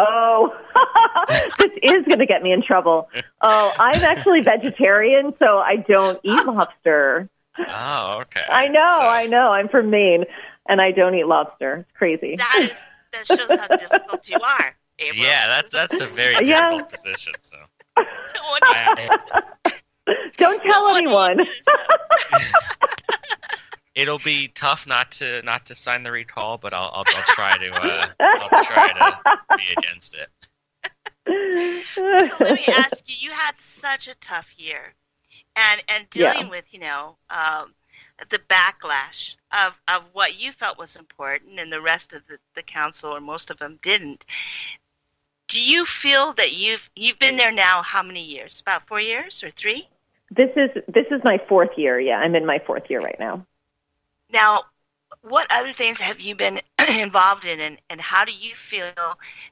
[0.00, 0.56] Oh,
[1.58, 3.08] this is going to get me in trouble.
[3.40, 7.28] Oh, I'm actually vegetarian, so I don't eat lobster.
[7.58, 8.44] Oh, okay.
[8.48, 9.50] I know, So- I know.
[9.50, 10.24] I'm from Maine,
[10.68, 11.76] and I don't eat lobster.
[11.88, 12.36] It's crazy.
[12.36, 12.78] That is
[13.12, 15.22] that shows how difficult you are, April.
[15.24, 16.70] Yeah, that's that's a very Yeah.
[16.70, 17.32] difficult position.
[17.40, 17.56] So
[17.96, 19.72] What do you- I,
[20.38, 21.36] don't tell what do you anyone.
[21.38, 21.50] do to
[22.32, 22.52] this?
[23.94, 27.56] it'll be tough not to not to sign the recall, but I'll I'll, I'll try
[27.58, 30.28] to uh, I'll try to be against it.
[31.94, 34.94] so let me ask you: You had such a tough year,
[35.56, 36.32] and and Yeah.
[36.34, 37.74] dealing with you know um,
[38.30, 42.62] the backlash of of what you felt was important, and the rest of the, the
[42.62, 44.24] council or most of them didn't.
[45.48, 47.82] Do you feel that you've you've been there now?
[47.82, 48.60] How many years?
[48.60, 49.88] About four years or three?
[50.30, 51.98] This is this is my fourth year.
[51.98, 53.46] Yeah, I'm in my fourth year right now.
[54.30, 54.64] Now,
[55.22, 58.92] what other things have you been involved in, and, and how do you feel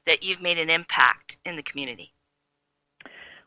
[0.05, 2.11] that you've made an impact in the community?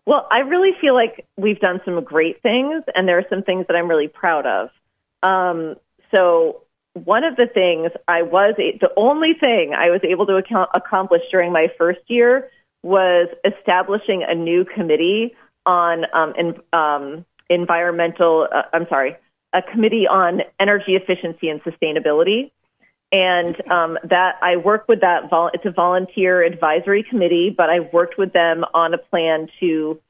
[0.06, 3.66] Well, I really feel like we've done some great things, and there are some things
[3.68, 4.70] that I'm really proud of.
[5.22, 5.76] Um,
[6.14, 6.62] so,
[6.94, 11.22] one of the things I was the only thing I was able to account, accomplish
[11.30, 12.50] during my first year
[12.82, 18.48] was establishing a new committee on um, in, um, environmental.
[18.52, 19.16] Uh, I'm sorry,
[19.52, 22.50] a committee on energy efficiency and sustainability.
[23.12, 25.30] And um, that I work with that.
[25.30, 30.00] Vol- it's a volunteer advisory committee, but I've worked with them on a plan to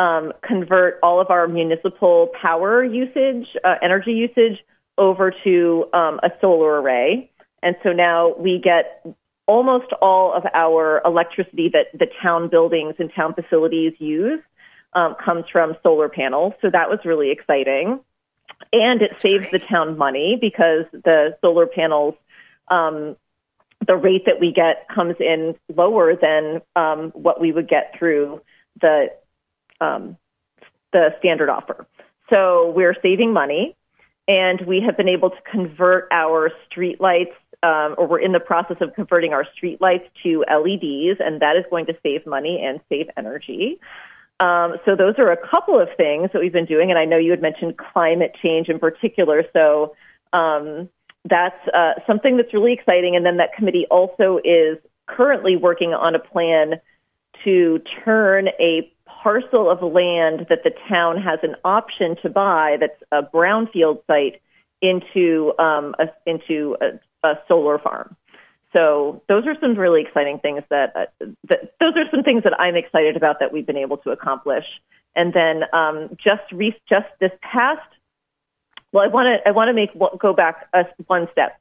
[0.00, 4.64] um, convert all of our municipal power usage, uh, energy usage,
[4.96, 7.30] over to um, a solar array.
[7.62, 9.04] And so now we get
[9.46, 14.40] almost all of our electricity that the town buildings and town facilities use
[14.94, 16.54] um, comes from solar panels.
[16.62, 18.00] So that was really exciting.
[18.72, 22.14] And it saves the town money because the solar panels,
[22.68, 23.16] um,
[23.86, 28.40] the rate that we get comes in lower than um, what we would get through
[28.80, 29.10] the
[29.80, 30.16] um,
[30.92, 31.86] the standard offer.
[32.32, 33.76] So we're saving money,
[34.28, 38.76] and we have been able to convert our streetlights, um, or we're in the process
[38.80, 43.08] of converting our streetlights to LEDs, and that is going to save money and save
[43.16, 43.80] energy.
[44.38, 47.18] Um, so those are a couple of things that we've been doing, and I know
[47.18, 49.44] you had mentioned climate change in particular.
[49.54, 49.94] So
[50.32, 50.88] um,
[51.28, 53.16] that's uh, something that's really exciting.
[53.16, 56.80] And then that committee also is currently working on a plan
[57.44, 63.02] to turn a parcel of land that the town has an option to buy that's
[63.12, 64.40] a brownfield site
[64.80, 68.16] into um, a, into a, a solar farm.
[68.76, 72.58] So those are some really exciting things that, uh, that those are some things that
[72.58, 74.64] I'm excited about that we've been able to accomplish.
[75.16, 77.80] And then um, just re- just this past,
[78.92, 81.58] well, I want to I want to make go back a, one step.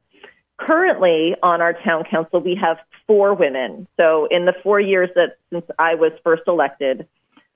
[0.58, 3.88] Currently on our town council, we have four women.
[4.00, 7.08] So in the four years that since I was first elected,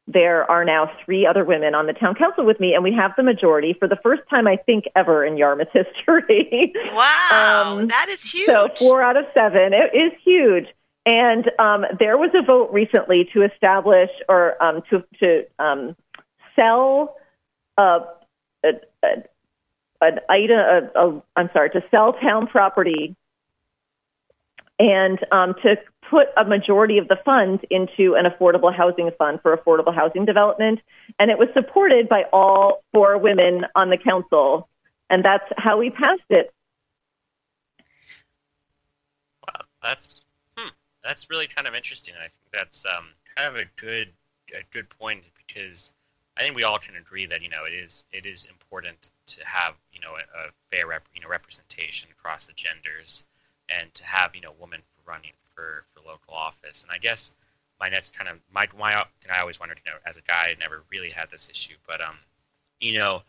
[0.07, 3.11] there are now three other women on the town council with me, and we have
[3.15, 6.73] the majority for the first time, I think, ever in Yarmouth history.
[6.91, 8.47] Wow, Um, that is huge.
[8.47, 9.73] So four out of seven.
[9.73, 10.67] It is huge.
[11.05, 15.97] And um, there was a vote recently to establish or um, to to um,
[16.55, 17.15] sell
[17.77, 17.99] a,
[18.63, 18.69] a,
[19.03, 19.07] a
[20.01, 20.57] an item.
[20.57, 23.15] A, a, I'm sorry, to sell town property
[24.83, 25.77] and um, to
[26.09, 30.81] put a majority of the funds into an affordable housing fund for affordable housing development.
[31.17, 34.67] And it was supported by all four women on the council.
[35.09, 36.53] And that's how we passed it.
[39.47, 40.19] Wow, that's
[40.57, 40.67] hmm,
[41.01, 42.15] that's really kind of interesting.
[42.19, 43.05] I think that's um,
[43.37, 44.09] kind of a good
[44.53, 45.93] a good point because
[46.35, 49.45] I think we all can agree that you know it is it is important to
[49.45, 53.23] have you know a, a fair rep, you know representation across the genders
[53.79, 56.83] and to have you know women running for for local office.
[56.83, 57.33] And I guess
[57.79, 60.51] my next kind of my my and I always wondered you know as a guy
[60.51, 62.15] I never really had this issue, but um
[62.79, 63.23] you know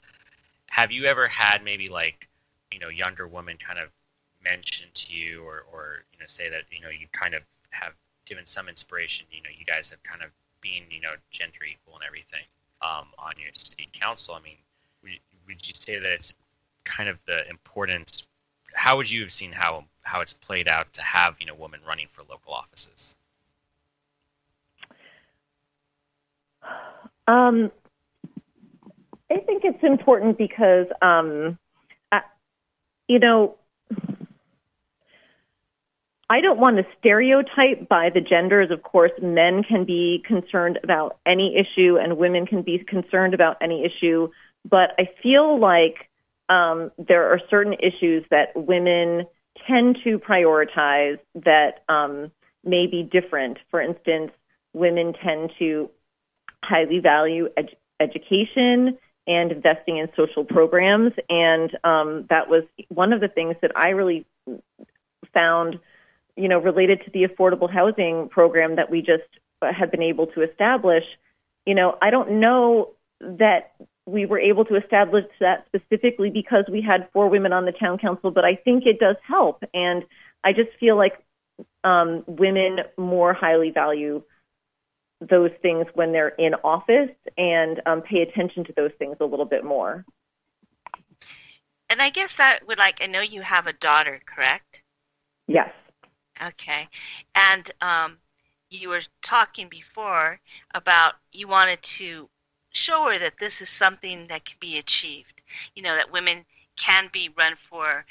[0.68, 2.28] have you ever had maybe like
[2.72, 3.88] you know younger women kind of
[4.44, 7.92] mention to you or, or you know say that you know you kind of have
[8.26, 10.30] given some inspiration you know you guys have kind of
[10.60, 12.44] been you know gender equal and everything
[12.82, 14.56] um, on your city council i mean
[15.02, 15.12] would,
[15.46, 16.34] would you say that it's
[16.84, 18.26] kind of the importance
[18.74, 21.80] how would you have seen how how it's played out to have you know women
[21.86, 23.16] running for local offices
[27.26, 27.70] Um,
[29.30, 31.58] I think it's important because, um,
[32.12, 32.20] I,
[33.08, 33.56] you know,
[36.28, 38.70] I don't want to stereotype by the genders.
[38.70, 43.56] Of course, men can be concerned about any issue and women can be concerned about
[43.60, 44.28] any issue.
[44.68, 46.08] But I feel like
[46.48, 49.26] um, there are certain issues that women
[49.66, 52.30] tend to prioritize that um,
[52.64, 53.58] may be different.
[53.70, 54.32] For instance,
[54.72, 55.90] women tend to
[56.62, 61.12] highly value ed- education and investing in social programs.
[61.28, 64.26] And um, that was one of the things that I really
[65.32, 65.78] found,
[66.36, 69.22] you know, related to the affordable housing program that we just
[69.62, 71.04] have been able to establish.
[71.64, 72.90] You know, I don't know
[73.20, 73.72] that
[74.06, 77.98] we were able to establish that specifically because we had four women on the town
[77.98, 79.64] council, but I think it does help.
[79.72, 80.04] And
[80.42, 81.14] I just feel like
[81.84, 84.22] um, women more highly value
[85.20, 89.46] those things when they're in office and um, pay attention to those things a little
[89.46, 90.04] bit more.
[91.88, 94.82] And I guess that would like I know you have a daughter, correct?
[95.46, 95.70] Yes.
[96.42, 96.88] Okay.
[97.34, 98.18] And um,
[98.70, 100.40] you were talking before
[100.74, 102.28] about you wanted to
[102.74, 105.42] show her that this is something that can be achieved.
[105.74, 106.44] You know that women
[106.76, 108.04] can be run for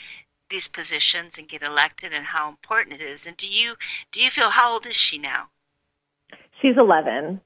[0.49, 3.27] these positions and get elected, and how important it is.
[3.27, 3.75] And do you
[4.11, 5.49] do you feel how old is she now?
[6.61, 7.41] She's 11.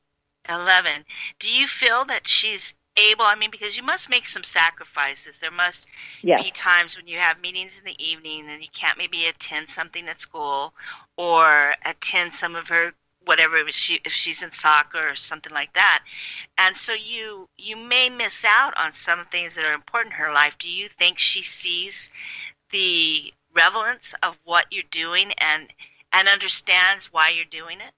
[0.49, 1.05] 11.
[1.39, 3.26] Do you feel that she's able?
[3.26, 5.39] I mean, because you must make some sacrifices.
[5.39, 5.88] There must
[6.22, 6.43] yes.
[6.43, 10.07] be times when you have meetings in the evening and you can't maybe attend something
[10.07, 10.74] at school
[11.18, 12.93] or attend some of her
[13.28, 16.03] whatever if she if she's in soccer or something like that
[16.57, 20.34] and so you you may miss out on some things that are important in her
[20.34, 22.09] life do you think she sees
[22.71, 25.67] the relevance of what you're doing and
[26.13, 27.93] and understands why you're doing it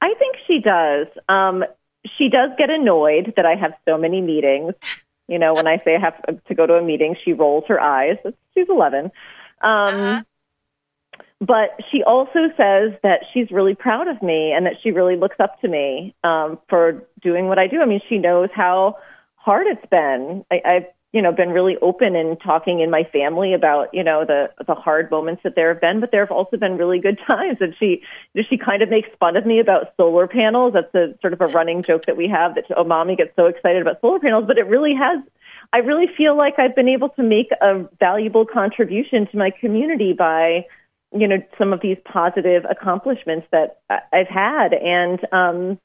[0.00, 1.06] I think she does.
[1.28, 1.64] Um,
[2.16, 4.74] she does get annoyed that I have so many meetings.
[5.28, 7.80] You know, when I say I have to go to a meeting, she rolls her
[7.80, 8.16] eyes.
[8.54, 9.06] She's 11.
[9.06, 9.12] Um,
[9.62, 10.22] uh-huh.
[11.40, 15.36] But she also says that she's really proud of me and that she really looks
[15.38, 17.82] up to me um, for doing what I do.
[17.82, 18.96] I mean, she knows how
[19.34, 20.44] hard it's been.
[20.50, 24.26] I, I've you know, been really open in talking in my family about, you know,
[24.26, 27.18] the the hard moments that there have been, but there have also been really good
[27.26, 27.56] times.
[27.60, 28.02] And she
[28.50, 30.74] she kind of makes fun of me about solar panels.
[30.74, 33.46] That's a sort of a running joke that we have that oh mommy gets so
[33.46, 35.20] excited about solar panels, but it really has
[35.72, 40.12] I really feel like I've been able to make a valuable contribution to my community
[40.12, 40.66] by
[41.12, 43.80] you know some of these positive accomplishments that
[44.12, 45.78] I've had and um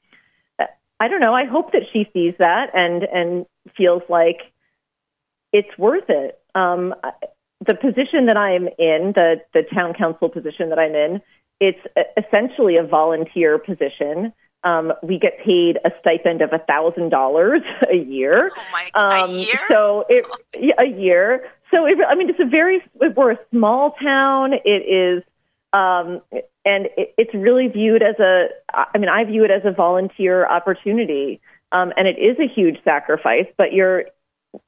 [1.00, 3.46] I don't know I hope that she sees that and and
[3.76, 4.40] feels like
[5.52, 6.38] it's worth it.
[6.54, 6.94] Um,
[7.64, 11.20] the position that I'm in, the the town council position that I'm in,
[11.60, 11.78] it's
[12.16, 14.32] essentially a volunteer position.
[14.64, 18.50] Um, we get paid a stipend of a thousand dollars a year.
[18.56, 19.60] Oh my, um, a year?
[19.68, 20.24] So it
[20.78, 21.44] a year.
[21.72, 24.52] So it, I mean, it's a very we're a small town.
[24.52, 25.22] It is,
[25.72, 26.20] um,
[26.64, 28.48] and it, it's really viewed as a.
[28.72, 31.40] I mean, I view it as a volunteer opportunity,
[31.72, 33.46] um, and it is a huge sacrifice.
[33.56, 34.04] But you're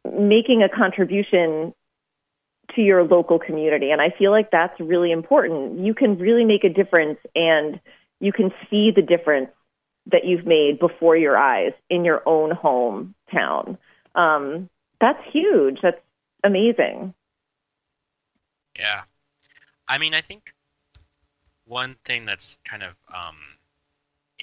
[0.04, 1.74] making a contribution
[2.74, 3.90] to your local community.
[3.90, 5.78] And I feel like that's really important.
[5.78, 7.80] You can really make a difference and
[8.20, 9.50] you can see the difference
[10.06, 13.78] that you've made before your eyes in your own hometown.
[14.14, 14.68] Um,
[15.00, 15.78] that's huge.
[15.82, 16.00] That's
[16.44, 17.14] amazing.
[18.78, 19.02] Yeah.
[19.88, 20.54] I mean, I think
[21.66, 23.36] one thing that's kind of, um,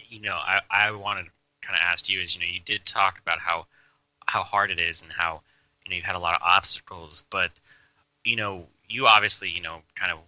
[0.09, 1.31] you know, I, I wanted to
[1.61, 3.65] kind of ask you is, you know, you did talk about how
[4.27, 5.41] how hard it is and how
[5.83, 7.51] you know you've had a lot of obstacles, but
[8.23, 10.19] you know you obviously you know kind of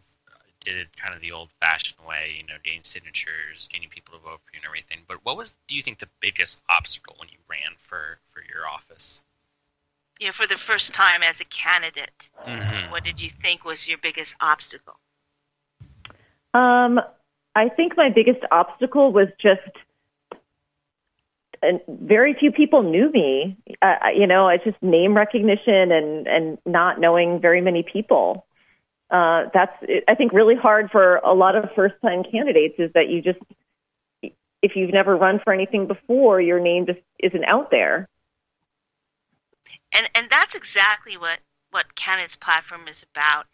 [0.64, 4.40] did it kind of the old-fashioned way, you know, getting signatures, getting people to vote
[4.46, 5.00] for you, and everything.
[5.08, 8.68] But what was, do you think, the biggest obstacle when you ran for for your
[8.68, 9.24] office?
[10.24, 12.92] You know, for the first time as a candidate, mm-hmm.
[12.92, 14.94] what did you think was your biggest obstacle?
[16.54, 17.02] Um,
[17.56, 19.60] I think my biggest obstacle was just
[21.62, 23.58] and very few people knew me.
[23.82, 28.46] Uh, you know, it's just name recognition and and not knowing very many people.
[29.12, 29.76] Uh, that's
[30.08, 33.40] I think really hard for a lot of first time candidates is that you just
[34.62, 38.08] if you've never run for anything before, your name just isn't out there.
[39.94, 41.40] And and that's exactly what
[41.72, 43.46] what candidates platform is about.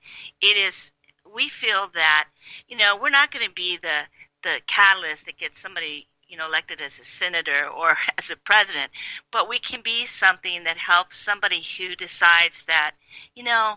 [0.41, 0.91] It is
[1.33, 2.27] we feel that
[2.67, 4.01] you know we're not going to be the
[4.43, 8.91] the catalyst that gets somebody you know elected as a senator or as a president
[9.31, 12.93] but we can be something that helps somebody who decides that
[13.35, 13.75] you know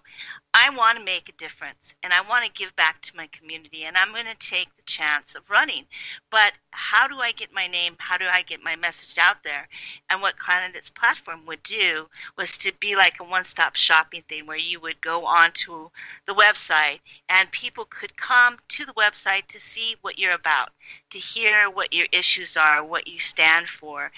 [0.54, 3.84] I want to make a difference and I want to give back to my community
[3.84, 5.86] and I'm going to take the chance of running.
[6.30, 7.96] But how do I get my name?
[7.98, 9.66] How do I get my message out there?
[10.10, 14.46] And what Candidates Platform would do was to be like a one stop shopping thing
[14.46, 15.88] where you would go onto
[16.26, 17.00] the website
[17.30, 20.68] and people could come to the website to see what you're about,
[21.10, 24.12] to hear what your issues are, what you stand for,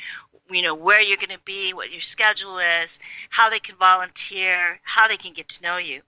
[0.51, 2.99] you know where you're going to be, what your schedule is,
[3.31, 6.03] how they can volunteer, how they can get to know you.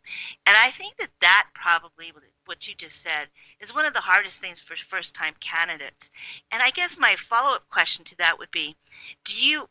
[0.46, 2.12] And I think that that probably
[2.44, 3.28] what you just said
[3.60, 6.10] is one of the hardest things for first time candidates.
[6.52, 8.76] And I guess my follow up question to that would be
[9.24, 9.68] do you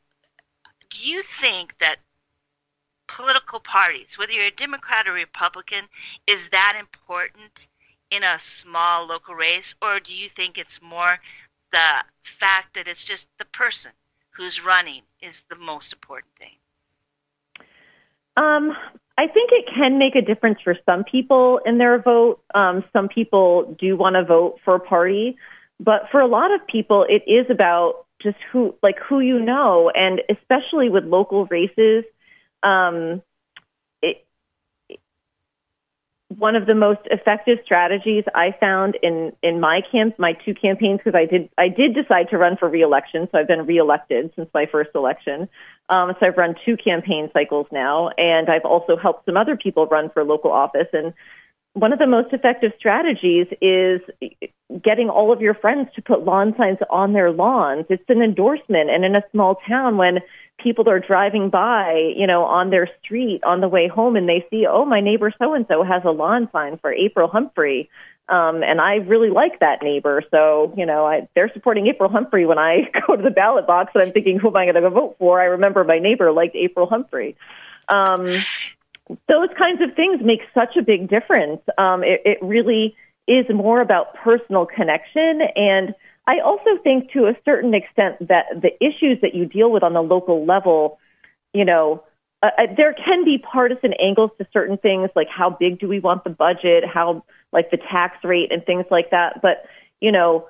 [0.89, 1.97] do you think that
[3.07, 5.85] political parties, whether you're a Democrat or Republican,
[6.27, 7.67] is that important
[8.11, 11.19] in a small local race, or do you think it's more
[11.71, 13.91] the fact that it's just the person
[14.35, 16.51] who's running is the most important thing?
[18.37, 18.75] Um,
[19.17, 22.41] I think it can make a difference for some people in their vote.
[22.53, 25.37] Um, some people do want to vote for a party,
[25.79, 29.89] but for a lot of people, it is about just who, like who you know,
[29.89, 32.03] and especially with local races,
[32.63, 33.21] um,
[34.01, 34.25] it,
[36.37, 40.99] one of the most effective strategies I found in in my camp, my two campaigns,
[41.03, 44.49] because I did I did decide to run for reelection, so I've been reelected since
[44.53, 45.49] my first election.
[45.89, 49.85] Um, so I've run two campaign cycles now, and I've also helped some other people
[49.85, 50.87] run for local office.
[50.93, 51.13] And
[51.75, 53.99] one of the most effective strategies is
[54.81, 57.85] getting all of your friends to put lawn signs on their lawns.
[57.89, 60.19] It's an endorsement, and in a small town, when
[60.57, 64.45] people are driving by, you know, on their street on the way home and they
[64.49, 67.89] see, oh, my neighbor so and so has a lawn sign for April Humphrey.
[68.29, 70.23] Um, and I really like that neighbor.
[70.31, 73.91] So, you know, I, they're supporting April Humphrey when I go to the ballot box
[73.93, 75.41] and I'm thinking, who am I going to vote for?
[75.41, 77.35] I remember my neighbor liked April Humphrey.
[77.89, 78.27] Um,
[79.27, 81.61] those kinds of things make such a big difference.
[81.77, 82.95] Um, it, it really
[83.27, 85.95] is more about personal connection and
[86.27, 89.93] I also think to a certain extent that the issues that you deal with on
[89.93, 90.99] the local level,
[91.53, 92.03] you know,
[92.41, 95.99] uh, uh, there can be partisan angles to certain things, like how big do we
[95.99, 99.41] want the budget, how like the tax rate and things like that.
[99.41, 99.65] But
[100.01, 100.47] you know,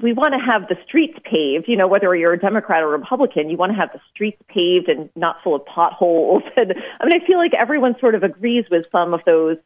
[0.00, 1.68] we want to have the streets paved.
[1.68, 4.88] You know, whether you're a Democrat or Republican, you want to have the streets paved
[4.88, 6.42] and not full of potholes.
[6.56, 9.58] And I mean, I feel like everyone sort of agrees with some of those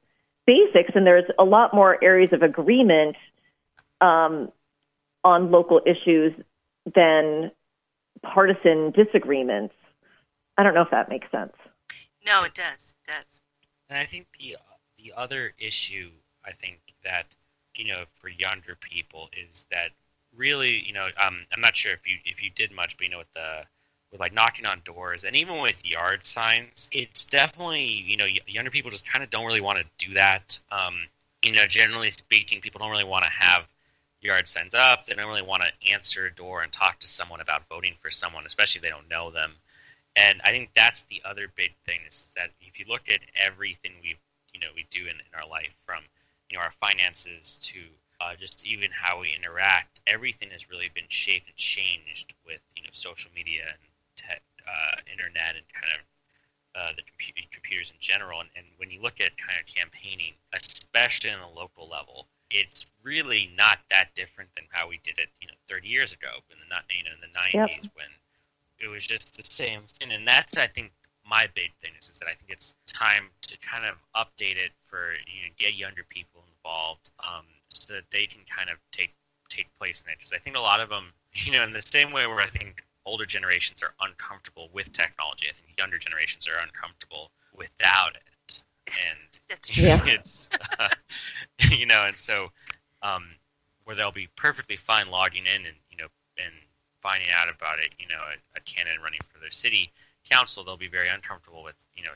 [0.46, 3.16] basics, and there's a lot more areas of agreement
[4.00, 4.50] um,
[5.22, 6.32] on local issues
[6.94, 7.50] than
[8.22, 9.74] partisan disagreements.
[10.56, 11.52] I don't know if that makes sense.
[12.26, 12.94] No, it does.
[13.06, 13.40] It does.
[13.88, 14.56] And I think the
[14.98, 16.10] the other issue
[16.44, 17.26] I think that
[17.74, 19.90] you know for younger people is that
[20.36, 23.10] really you know um, I'm not sure if you if you did much, but you
[23.10, 23.64] know with the
[24.10, 28.70] with like knocking on doors and even with yard signs, it's definitely you know younger
[28.70, 30.58] people just kind of don't really want to do that.
[30.70, 31.06] Um,
[31.42, 33.66] you know, generally speaking, people don't really want to have
[34.20, 35.06] yard signs up.
[35.06, 38.10] They don't really want to answer a door and talk to someone about voting for
[38.10, 39.54] someone, especially if they don't know them.
[40.16, 43.92] And I think that's the other big thing is that if you look at everything
[44.02, 44.16] we
[44.52, 46.02] you know we do in, in our life, from
[46.50, 47.78] you know our finances to
[48.20, 52.82] uh, just even how we interact, everything has really been shaped and changed with you
[52.82, 56.00] know social media and tech, uh, internet and kind of
[56.76, 58.40] uh, the compu- computers in general.
[58.40, 62.86] And, and when you look at kind of campaigning, especially on a local level, it's
[63.02, 66.58] really not that different than how we did it, you know, 30 years ago in
[66.58, 67.90] the you know in the 90s yep.
[67.94, 68.10] when
[68.78, 70.12] it was just the same thing.
[70.12, 70.92] And that's I think
[71.28, 74.72] my big thing is, is that I think it's time to kind of update it
[74.86, 79.14] for you know get younger people involved um, so that they can kind of take
[79.48, 80.18] take place in it.
[80.18, 82.46] Because I think a lot of them, you know, in the same way where I
[82.46, 88.30] think older generations are uncomfortable with technology, I think younger generations are uncomfortable without it
[88.90, 90.00] and yeah.
[90.06, 90.88] it's uh,
[91.70, 92.50] you know, and so
[93.02, 93.24] um,
[93.84, 96.06] where they'll be perfectly fine logging in and you know
[96.38, 96.54] and
[97.02, 99.90] finding out about it, you know, a, a candidate running for their city
[100.30, 102.12] council, they'll be very uncomfortable with you know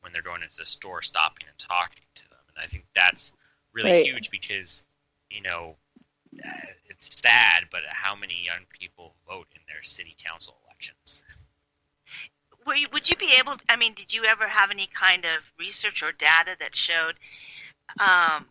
[0.00, 3.32] when they're going into the store, stopping and talking to them, and I think that's
[3.74, 4.06] really right.
[4.06, 4.82] huge because
[5.30, 5.76] you know
[6.44, 6.50] uh,
[6.88, 11.24] it's sad, but how many young people vote in their city council elections?
[12.66, 13.56] were you, would you be able?
[13.56, 17.14] To, I mean, did you ever have any kind of research or data that showed,
[18.00, 18.46] um,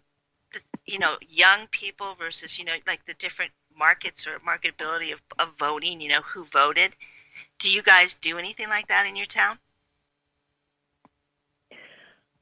[0.53, 5.19] the, you know, young people versus you know, like the different markets or marketability of,
[5.39, 6.01] of voting?
[6.01, 6.91] You know, who voted?
[7.59, 9.57] Do you guys do anything like that in your town?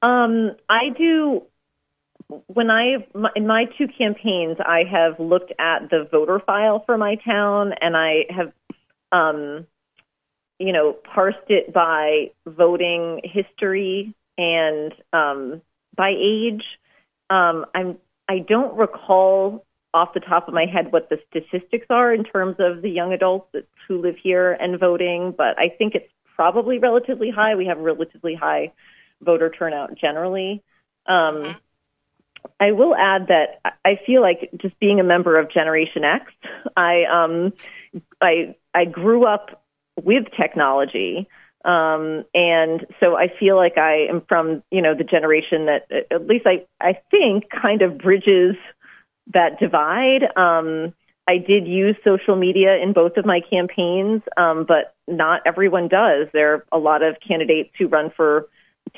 [0.01, 1.43] Um, I do.
[2.47, 3.05] When I
[3.35, 7.95] in my two campaigns, I have looked at the voter file for my town, and
[7.95, 8.53] I have
[9.11, 9.67] um,
[10.61, 15.61] you know, parsed it by voting history and um,
[15.95, 16.63] by age.
[17.31, 17.97] Um, I'm
[18.29, 22.57] I don't recall off the top of my head what the statistics are in terms
[22.59, 26.77] of the young adults that, who live here and voting, but I think it's probably
[26.77, 27.55] relatively high.
[27.55, 28.71] We have relatively high
[29.19, 30.63] voter turnout generally.
[31.07, 31.51] Um, mm-hmm.
[32.59, 36.31] I will add that I feel like just being a member of Generation X,
[36.77, 37.53] I um,
[38.21, 39.63] I I grew up
[40.01, 41.27] with technology.
[41.63, 46.25] Um, and so I feel like I am from, you know, the generation that at
[46.25, 48.55] least I, I think kind of bridges
[49.33, 50.23] that divide.
[50.35, 50.93] Um,
[51.27, 56.27] I did use social media in both of my campaigns, um, but not everyone does.
[56.33, 58.47] There are a lot of candidates who run for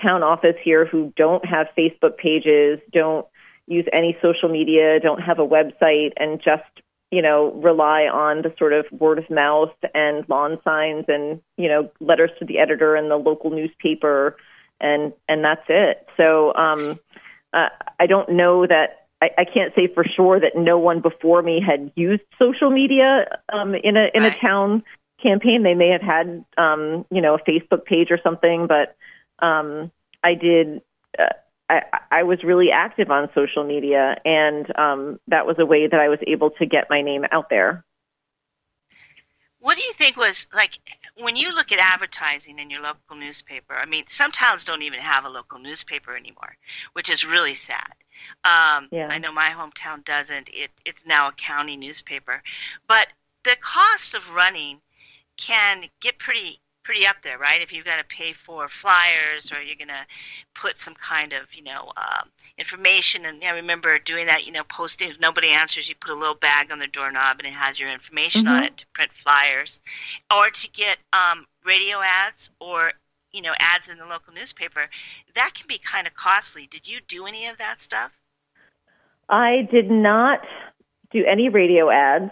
[0.02, 3.28] town office here who don't have Facebook pages, don't
[3.68, 6.64] use any social media, don't have a website, and just
[7.12, 11.70] you know rely on the sort of word of mouth and lawn signs and you
[11.70, 14.36] know letters to the editor and the local newspaper,
[14.80, 16.08] and and that's it.
[16.18, 17.00] So um,
[17.54, 19.00] uh, I don't know that.
[19.22, 23.40] I, I can't say for sure that no one before me had used social media
[23.54, 24.84] um, in a in a town
[25.26, 25.64] campaign.
[25.64, 28.96] They may have had um, you know a Facebook page or something, but
[29.40, 29.92] um,
[30.24, 30.82] I did.
[31.18, 31.28] Uh,
[31.70, 36.00] I, I was really active on social media, and um, that was a way that
[36.00, 37.86] I was able to get my name out there.
[39.60, 40.78] What do you think was like
[41.16, 43.76] when you look at advertising in your local newspaper?
[43.76, 46.58] I mean, some towns don't even have a local newspaper anymore,
[46.92, 47.94] which is really sad.
[48.44, 49.08] Um, yeah.
[49.10, 50.50] I know my hometown doesn't.
[50.52, 52.44] It, it's now a county newspaper,
[52.90, 53.08] but
[53.46, 54.82] the cost of running
[55.38, 57.62] can get pretty pretty up there, right?
[57.62, 60.06] If you've got to pay for flyers or you're going to
[60.54, 63.26] put some kind of, you know, um, information.
[63.26, 65.10] And I remember doing that, you know, posting.
[65.10, 67.90] If nobody answers, you put a little bag on the doorknob and it has your
[67.90, 68.54] information mm-hmm.
[68.54, 69.80] on it to print flyers,
[70.32, 72.92] or to get um, radio ads or
[73.32, 74.90] you know ads in the local newspaper.
[75.36, 76.68] That can be kind of costly.
[76.68, 78.12] Did you do any of that stuff?
[79.30, 80.42] I did not
[81.12, 82.32] do any radio ads.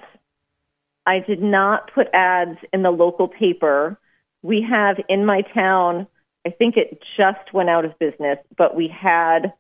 [1.06, 3.98] I did not put ads in the local paper
[4.42, 6.08] we have in my town,
[6.46, 9.54] I think it just went out of business, but we had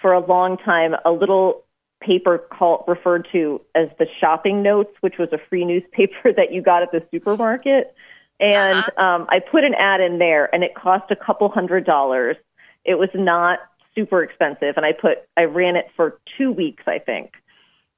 [0.00, 1.64] for a long time a little
[2.00, 6.62] paper called referred to as the shopping notes, which was a free newspaper that you
[6.62, 7.94] got at the supermarket.
[8.40, 9.04] And uh-huh.
[9.04, 12.36] um, I put an ad in there, and it cost a couple hundred dollars.
[12.84, 13.58] It was not
[13.96, 17.32] super expensive, and I put I ran it for two weeks, I think.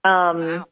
[0.02, 0.66] Um, wow.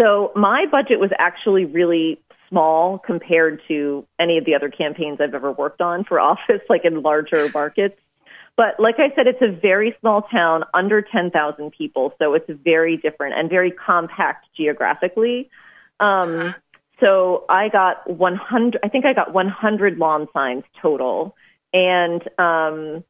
[0.00, 2.18] So my budget was actually really
[2.48, 6.84] small compared to any of the other campaigns I've ever worked on for office, like
[6.84, 7.96] in larger markets.
[8.56, 12.96] But like I said, it's a very small town, under 10,000 people, so it's very
[12.96, 15.50] different and very compact geographically.
[16.00, 16.54] Um,
[17.00, 21.36] so I got 100, I think I got 100 lawn signs total.
[21.74, 23.04] And, um,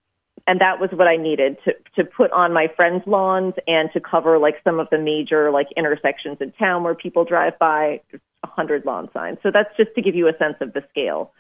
[0.47, 4.01] and that was what I needed to, to put on my friends' lawns and to
[4.01, 8.18] cover like some of the major like intersections in town where people drive by, a
[8.49, 9.38] 100 lawn signs.
[9.42, 11.32] So that's just to give you a sense of the scale.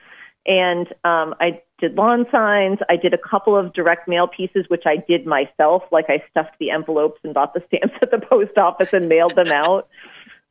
[0.46, 2.78] And um, I did lawn signs.
[2.88, 5.82] I did a couple of direct mail pieces, which I did myself.
[5.90, 9.34] Like I stuffed the envelopes and bought the stamps at the post office and mailed
[9.36, 9.88] them out.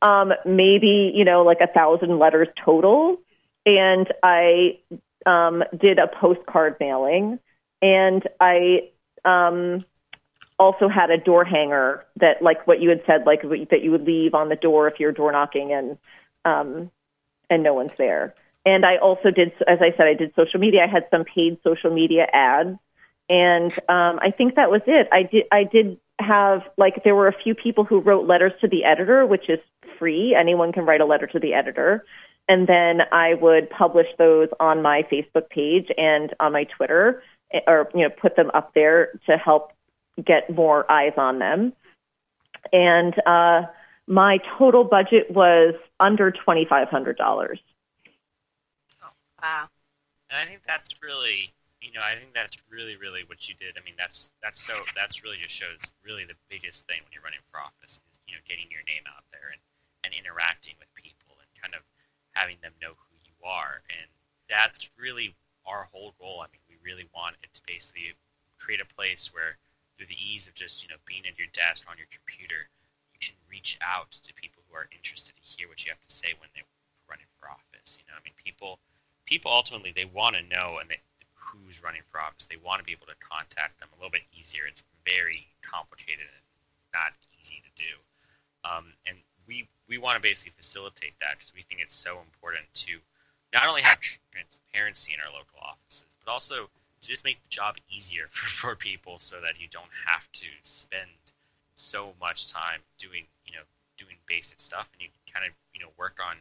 [0.02, 3.18] Um, maybe, you know, like a thousand letters total.
[3.64, 4.78] And I
[5.24, 7.38] um, did a postcard mailing.
[7.82, 8.90] And I
[9.24, 9.84] um,
[10.58, 14.06] also had a door hanger that, like what you had said, like that you would
[14.06, 15.98] leave on the door if you're door knocking and
[16.44, 16.90] um,
[17.50, 18.34] and no one's there.
[18.64, 20.84] And I also did, as I said, I did social media.
[20.84, 22.78] I had some paid social media ads,
[23.28, 25.08] and um, I think that was it.
[25.12, 28.68] I did, I did have like there were a few people who wrote letters to
[28.68, 29.60] the editor, which is
[29.98, 30.34] free.
[30.34, 32.04] Anyone can write a letter to the editor,
[32.48, 37.22] and then I would publish those on my Facebook page and on my Twitter,
[37.66, 39.72] or you know, put them up there to help
[40.24, 41.72] get more eyes on them.
[42.72, 43.62] And uh,
[44.06, 47.58] my total budget was under $2,500.
[49.02, 49.08] Oh,
[49.42, 49.68] wow.
[50.30, 53.78] And I think that's really, you know, I think that's really, really what you did.
[53.78, 57.22] I mean, that's that's so that's really just shows really the biggest thing when you're
[57.22, 59.62] running for office is you know getting your name out there and
[60.02, 61.86] and interacting with people and kind of
[62.34, 63.86] having them know who you are.
[63.86, 64.10] And
[64.50, 66.42] that's really our whole goal.
[66.42, 68.14] I mean, we really want it to basically
[68.62, 69.58] create a place where
[69.98, 72.70] through the ease of just you know being at your desk on your computer
[73.12, 76.12] you can reach out to people who are interested to hear what you have to
[76.12, 76.68] say when they're
[77.08, 77.96] running for office.
[77.96, 78.78] You know, I mean, people
[79.24, 81.00] people ultimately they want to know and they,
[81.34, 82.46] who's running for office.
[82.46, 84.68] They want to be able to contact them a little bit easier.
[84.68, 86.44] It's very complicated and
[86.92, 87.92] not easy to do.
[88.66, 89.16] Um, and
[89.46, 92.98] we we want to basically facilitate that because we think it's so important to
[93.56, 93.98] not only have
[94.32, 96.68] transparency in our local offices, but also
[97.00, 100.46] to just make the job easier for, for people so that you don't have to
[100.60, 101.08] spend
[101.74, 103.64] so much time doing you know
[103.96, 106.36] doing basic stuff, and you can kind of you know work on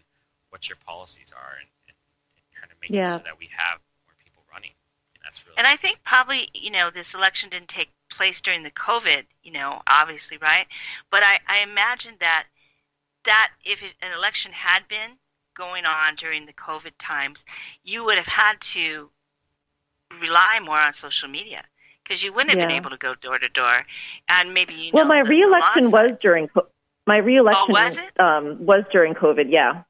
[0.49, 1.95] what your policies are and, and,
[2.36, 3.03] and kind of make yeah.
[3.03, 4.72] it so that we have more people running.
[5.16, 5.57] And that's really.
[5.57, 9.51] And I think probably you know this election didn't take place during the COVID, you
[9.51, 10.68] know, obviously, right?
[11.11, 12.45] But I, I imagine that
[13.24, 15.18] that if it, an election had been
[15.56, 17.45] going on during the COVID times,
[17.84, 19.10] you would have had to
[20.22, 21.64] rely more on social media
[22.03, 22.68] because you wouldn't have yeah.
[22.68, 23.86] been able to go door to door,
[24.30, 26.49] and maybe you well, my reelection was during
[27.08, 28.20] My reelection Oh, was it?
[28.20, 29.45] Um, was during COVID.
[29.49, 29.84] Yeah.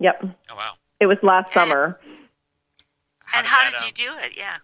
[0.00, 0.24] Yep.
[0.50, 0.74] Oh wow.
[1.00, 2.00] It was last And- summer.
[3.34, 4.32] and how that, did um, you do it?
[4.36, 4.56] Yeah.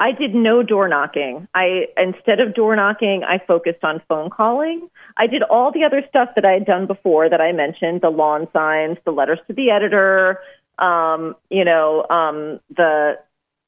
[0.00, 1.48] I did no door knocking.
[1.54, 4.88] I instead of door knocking, I focused on phone calling.
[5.16, 8.10] I did all the other stuff that I had done before that I mentioned, the
[8.10, 10.40] lawn signs, the letters to the editor,
[10.78, 13.18] um, you know, um, the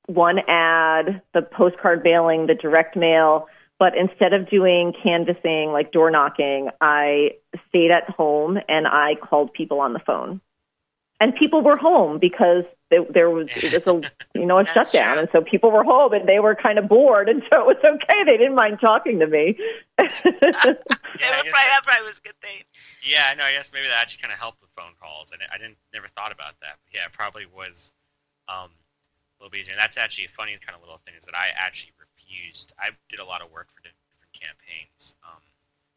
[0.07, 3.49] one ad, the postcard mailing, the direct mail.
[3.79, 7.33] But instead of doing canvassing like door knocking, I
[7.69, 10.41] stayed at home and I called people on the phone.
[11.21, 15.15] And people were home because there, there was it was a you know a shutdown,
[15.15, 15.21] true.
[15.21, 17.77] and so people were home and they were kind of bored, and so it was
[17.85, 18.25] okay.
[18.25, 19.57] They didn't mind talking to me.
[21.21, 22.65] Yeah, I That guess right that- up, was a good thing.
[23.03, 23.45] Yeah, I know.
[23.45, 26.09] I guess maybe that actually kind of helped with phone calls, and I didn't never
[26.09, 26.83] thought about that.
[26.85, 27.93] But yeah, it probably was
[28.49, 29.75] um, a little bit easier.
[29.75, 32.75] And that's actually a funny kind of little thing is that I actually refused.
[32.83, 35.39] I did a lot of work for different campaigns um,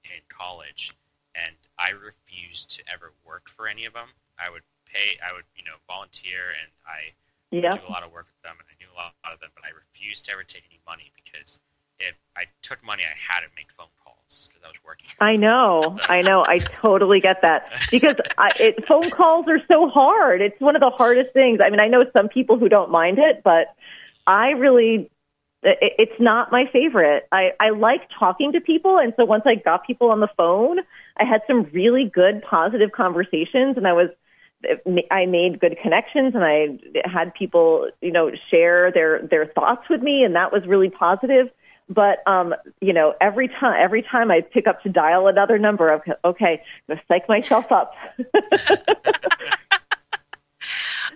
[0.05, 0.93] in college,
[1.33, 4.07] and I refused to ever work for any of them.
[4.37, 5.19] I would pay.
[5.21, 7.13] I would you know volunteer, and I
[7.51, 9.33] yeah, do a lot of work with them, and I knew a lot, a lot
[9.33, 11.59] of them, but I refused to ever take any money because
[11.99, 15.07] if I took money, I had to make phone calls because I was working.
[15.19, 19.89] I know, I know, I totally get that because I, it, phone calls are so
[19.89, 20.41] hard.
[20.41, 21.59] It's one of the hardest things.
[21.63, 23.75] I mean, I know some people who don't mind it, but
[24.25, 25.09] I really,
[25.63, 27.27] it, it's not my favorite.
[27.31, 30.79] I, I like talking to people, and so once I got people on the phone,
[31.17, 34.09] I had some really good, positive conversations, and I was.
[35.11, 40.01] I made good connections and I had people, you know, share their, their thoughts with
[40.01, 41.49] me and that was really positive.
[41.89, 45.93] But, um, you know, every time, every time I pick up to dial another number,
[45.93, 47.93] I'm okay, I'm going to psych myself up.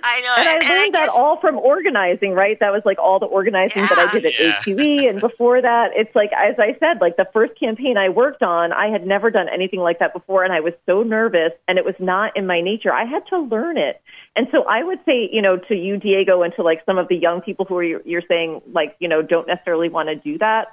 [0.04, 0.36] I know.
[0.38, 2.60] and I learned that guess- all from organizing, right?
[2.60, 4.60] That was like all the organizing that I did at Yeah.
[4.60, 5.08] AQE.
[5.10, 8.72] And before that, it's like, as I said, like the first campaign I worked on,
[8.74, 10.44] I had never done anything like that before.
[10.44, 12.92] And I was so nervous and it was not in my nature.
[12.94, 14.02] I had to learn it.
[14.36, 17.08] And so I would say, you know, to you, Diego, and to like some of
[17.08, 20.38] the young people who are, you're saying like, you know, don't necessarily want to do
[20.38, 20.68] that,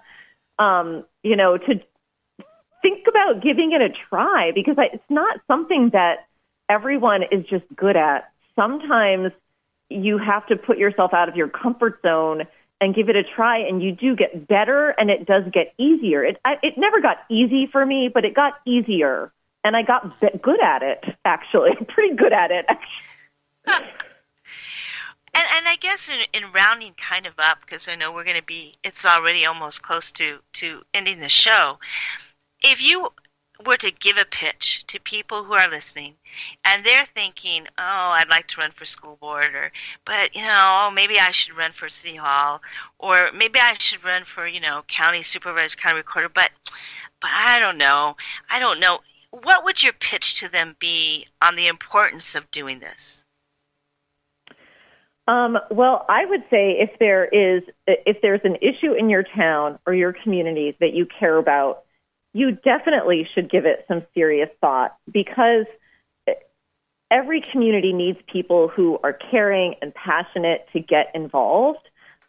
[0.58, 1.80] um, you know, to
[2.82, 6.26] think about giving it a try because I, it's not something that
[6.68, 8.30] everyone is just good at.
[8.58, 9.30] Sometimes
[9.88, 12.42] you have to put yourself out of your comfort zone
[12.80, 16.24] and give it a try and you do get better and it does get easier.
[16.24, 19.32] It, I, it never got easy for me, but it got easier
[19.62, 22.66] and I got good at it actually, pretty good at it.
[25.34, 28.38] And, and I guess in, in rounding kind of up, because I know we're going
[28.38, 31.78] to be, it's already almost close to, to ending the show.
[32.62, 33.12] If you
[33.66, 36.14] were to give a pitch to people who are listening
[36.64, 39.72] and they're thinking, oh, I'd like to run for school board, or,
[40.04, 42.60] but, you know, maybe I should run for city hall,
[42.98, 46.50] or maybe I should run for, you know, county supervisor, county recorder, but,
[47.20, 48.16] but I don't know.
[48.50, 49.00] I don't know.
[49.30, 53.24] What would your pitch to them be on the importance of doing this?
[55.28, 59.78] Um, well, I would say if there is if there's an issue in your town
[59.86, 61.84] or your community that you care about,
[62.38, 65.66] you definitely should give it some serious thought because
[67.10, 71.80] every community needs people who are caring and passionate to get involved.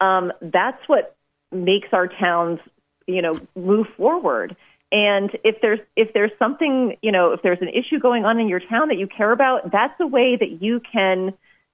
[0.02, 1.16] Um, that's what
[1.52, 2.60] makes our towns,
[3.06, 4.56] you know, move forward.
[4.92, 8.48] And if there's if there's something, you know, if there's an issue going on in
[8.48, 11.34] your town that you care about, that's a way that you can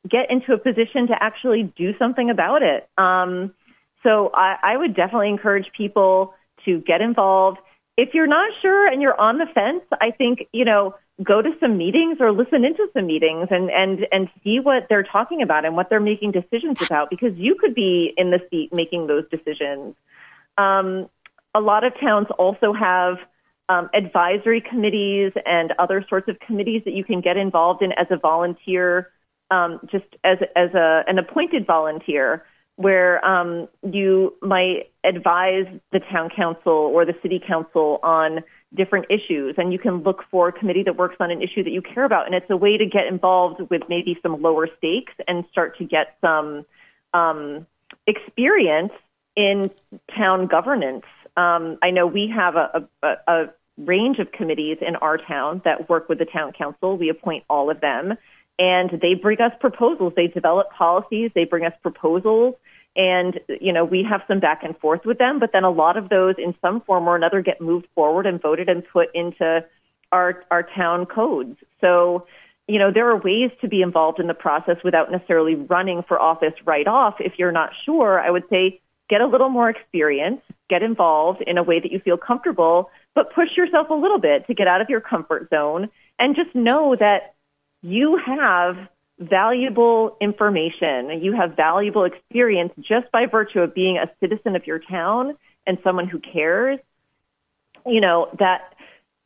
[0.10, 2.90] get into a position to actually do something about it.
[2.98, 3.54] Um,
[4.04, 6.34] so I, I would definitely encourage people
[6.66, 7.60] to get involved.
[7.98, 11.52] If you're not sure and you're on the fence, I think, you know, go to
[11.62, 15.64] some meetings or listen into some meetings and, and, and see what they're talking about
[15.64, 19.24] and what they're making decisions about because you could be in the seat making those
[19.30, 19.96] decisions.
[20.58, 21.10] Um,
[21.54, 23.18] a lot of towns also have
[23.70, 28.08] um, advisory committees and other sorts of committees that you can get involved in as
[28.10, 29.10] a volunteer
[29.52, 32.43] um, just as as a an appointed volunteer,
[32.78, 38.44] where um, you might advise the town council or the city council on
[38.76, 41.72] different issues, and you can look for a committee that works on an issue that
[41.72, 45.14] you care about, and it's a way to get involved with maybe some lower stakes
[45.28, 46.66] and start to get some
[47.14, 47.66] um,
[48.08, 48.92] experience
[49.36, 49.72] in
[50.16, 51.06] town governance.
[51.38, 53.46] Um, I know we have a, a, a
[53.78, 56.98] range of committees in our town that work with the town council.
[56.98, 58.18] We appoint all of them
[58.58, 60.14] and they bring us proposals.
[60.16, 61.32] They develop policies.
[61.36, 62.56] They bring us proposals.
[62.95, 65.97] And, you know, we have some back and forth with them, but then a lot
[65.97, 69.66] of those in some form or another get moved forward and voted and put into
[70.14, 71.58] our, our town codes.
[71.82, 72.26] So,
[72.70, 76.20] you know, there are ways to be involved in the process without necessarily running for
[76.20, 77.16] office right off.
[77.20, 78.80] If you're not sure, I would say
[79.10, 83.34] get a little more experience, get involved in a way that you feel comfortable, but
[83.34, 86.95] push yourself a little bit to get out of your comfort zone and just know
[86.95, 87.35] that
[87.86, 88.78] you have
[89.20, 91.22] valuable information.
[91.22, 95.78] You have valuable experience just by virtue of being a citizen of your town and
[95.84, 96.80] someone who cares.
[97.86, 98.74] You know, that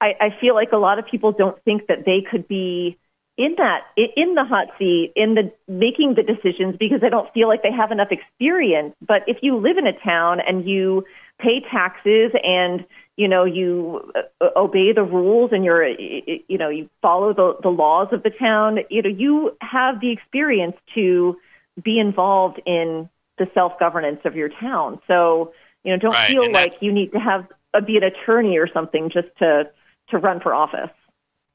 [0.02, 2.98] I, I feel like a lot of people don't think that they could be
[3.38, 7.48] in that in the hot seat in the making the decisions because they don't feel
[7.48, 11.06] like they have enough experience but if you live in a town and you
[11.40, 12.86] pay taxes and
[13.16, 14.12] you know you
[14.42, 18.30] uh, obey the rules and you're you know you follow the the laws of the
[18.30, 21.38] town you know you have the experience to
[21.84, 26.52] be involved in the self governance of your town so you know don't Right, feel
[26.52, 29.70] like you need to have uh, be an attorney or something just to
[30.10, 30.90] to run for office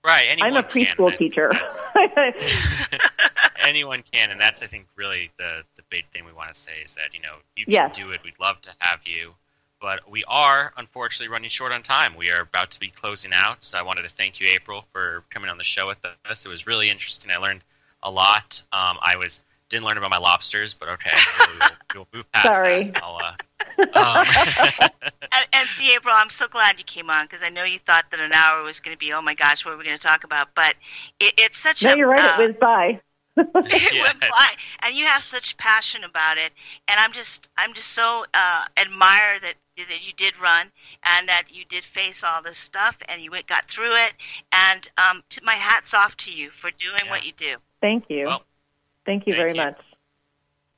[0.04, 0.26] Right.
[0.28, 1.50] Anyone i'm a preschool That- teacher
[3.58, 6.72] anyone can, and that's I think really the the big thing we want to say
[6.84, 7.96] is that you know you can Yes.
[7.96, 8.20] do it.
[8.24, 9.34] We'd love to have you,
[9.84, 12.16] but we are unfortunately running short on time.
[12.16, 15.24] We are about to be closing out, so I wanted to thank you, April, for
[15.28, 16.46] coming on the show with us.
[16.46, 17.30] It was really interesting.
[17.30, 17.62] I learned
[18.02, 18.62] a lot.
[18.72, 22.84] Um, I was didn't learn about my lobsters, but okay, we'll, we'll move past Sorry.
[22.84, 23.02] that.
[23.02, 24.22] I'll, uh,
[25.00, 27.78] um, And, and see, April, I'm so glad you came on because I know you
[27.78, 29.98] thought that an hour was going to be, oh my gosh, what are we going
[29.98, 30.54] to talk about?
[30.54, 30.76] But
[31.20, 31.92] it, it's such no a.
[31.92, 33.00] No, you're right uh, it whizzed by
[33.36, 34.02] it Yeah.
[34.02, 34.48] went by,
[34.80, 36.52] and you have such passion about it,
[36.88, 40.70] and I'm just I'm just so uh, admire that that you did run
[41.02, 44.12] and that you did face all this stuff and you went got through it,
[44.52, 47.10] and um, to, my hats off to you for doing Yeah.
[47.10, 47.56] what you do.
[47.80, 48.42] thank you Well,
[49.04, 49.56] thank you thank very you.
[49.56, 49.78] much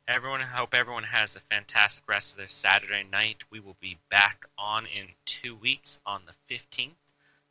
[0.09, 3.43] everyone, I hope everyone has a fantastic rest of their Saturday night.
[3.51, 6.91] We will be back on in two weeks on the 15th,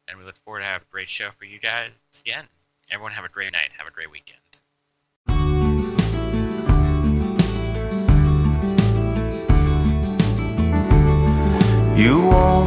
[0.07, 1.91] and we look forward to have a great show for you guys
[2.21, 2.45] again.
[2.89, 3.69] Everyone have a great night.
[3.77, 4.39] Have a great weekend.
[11.95, 12.64] You want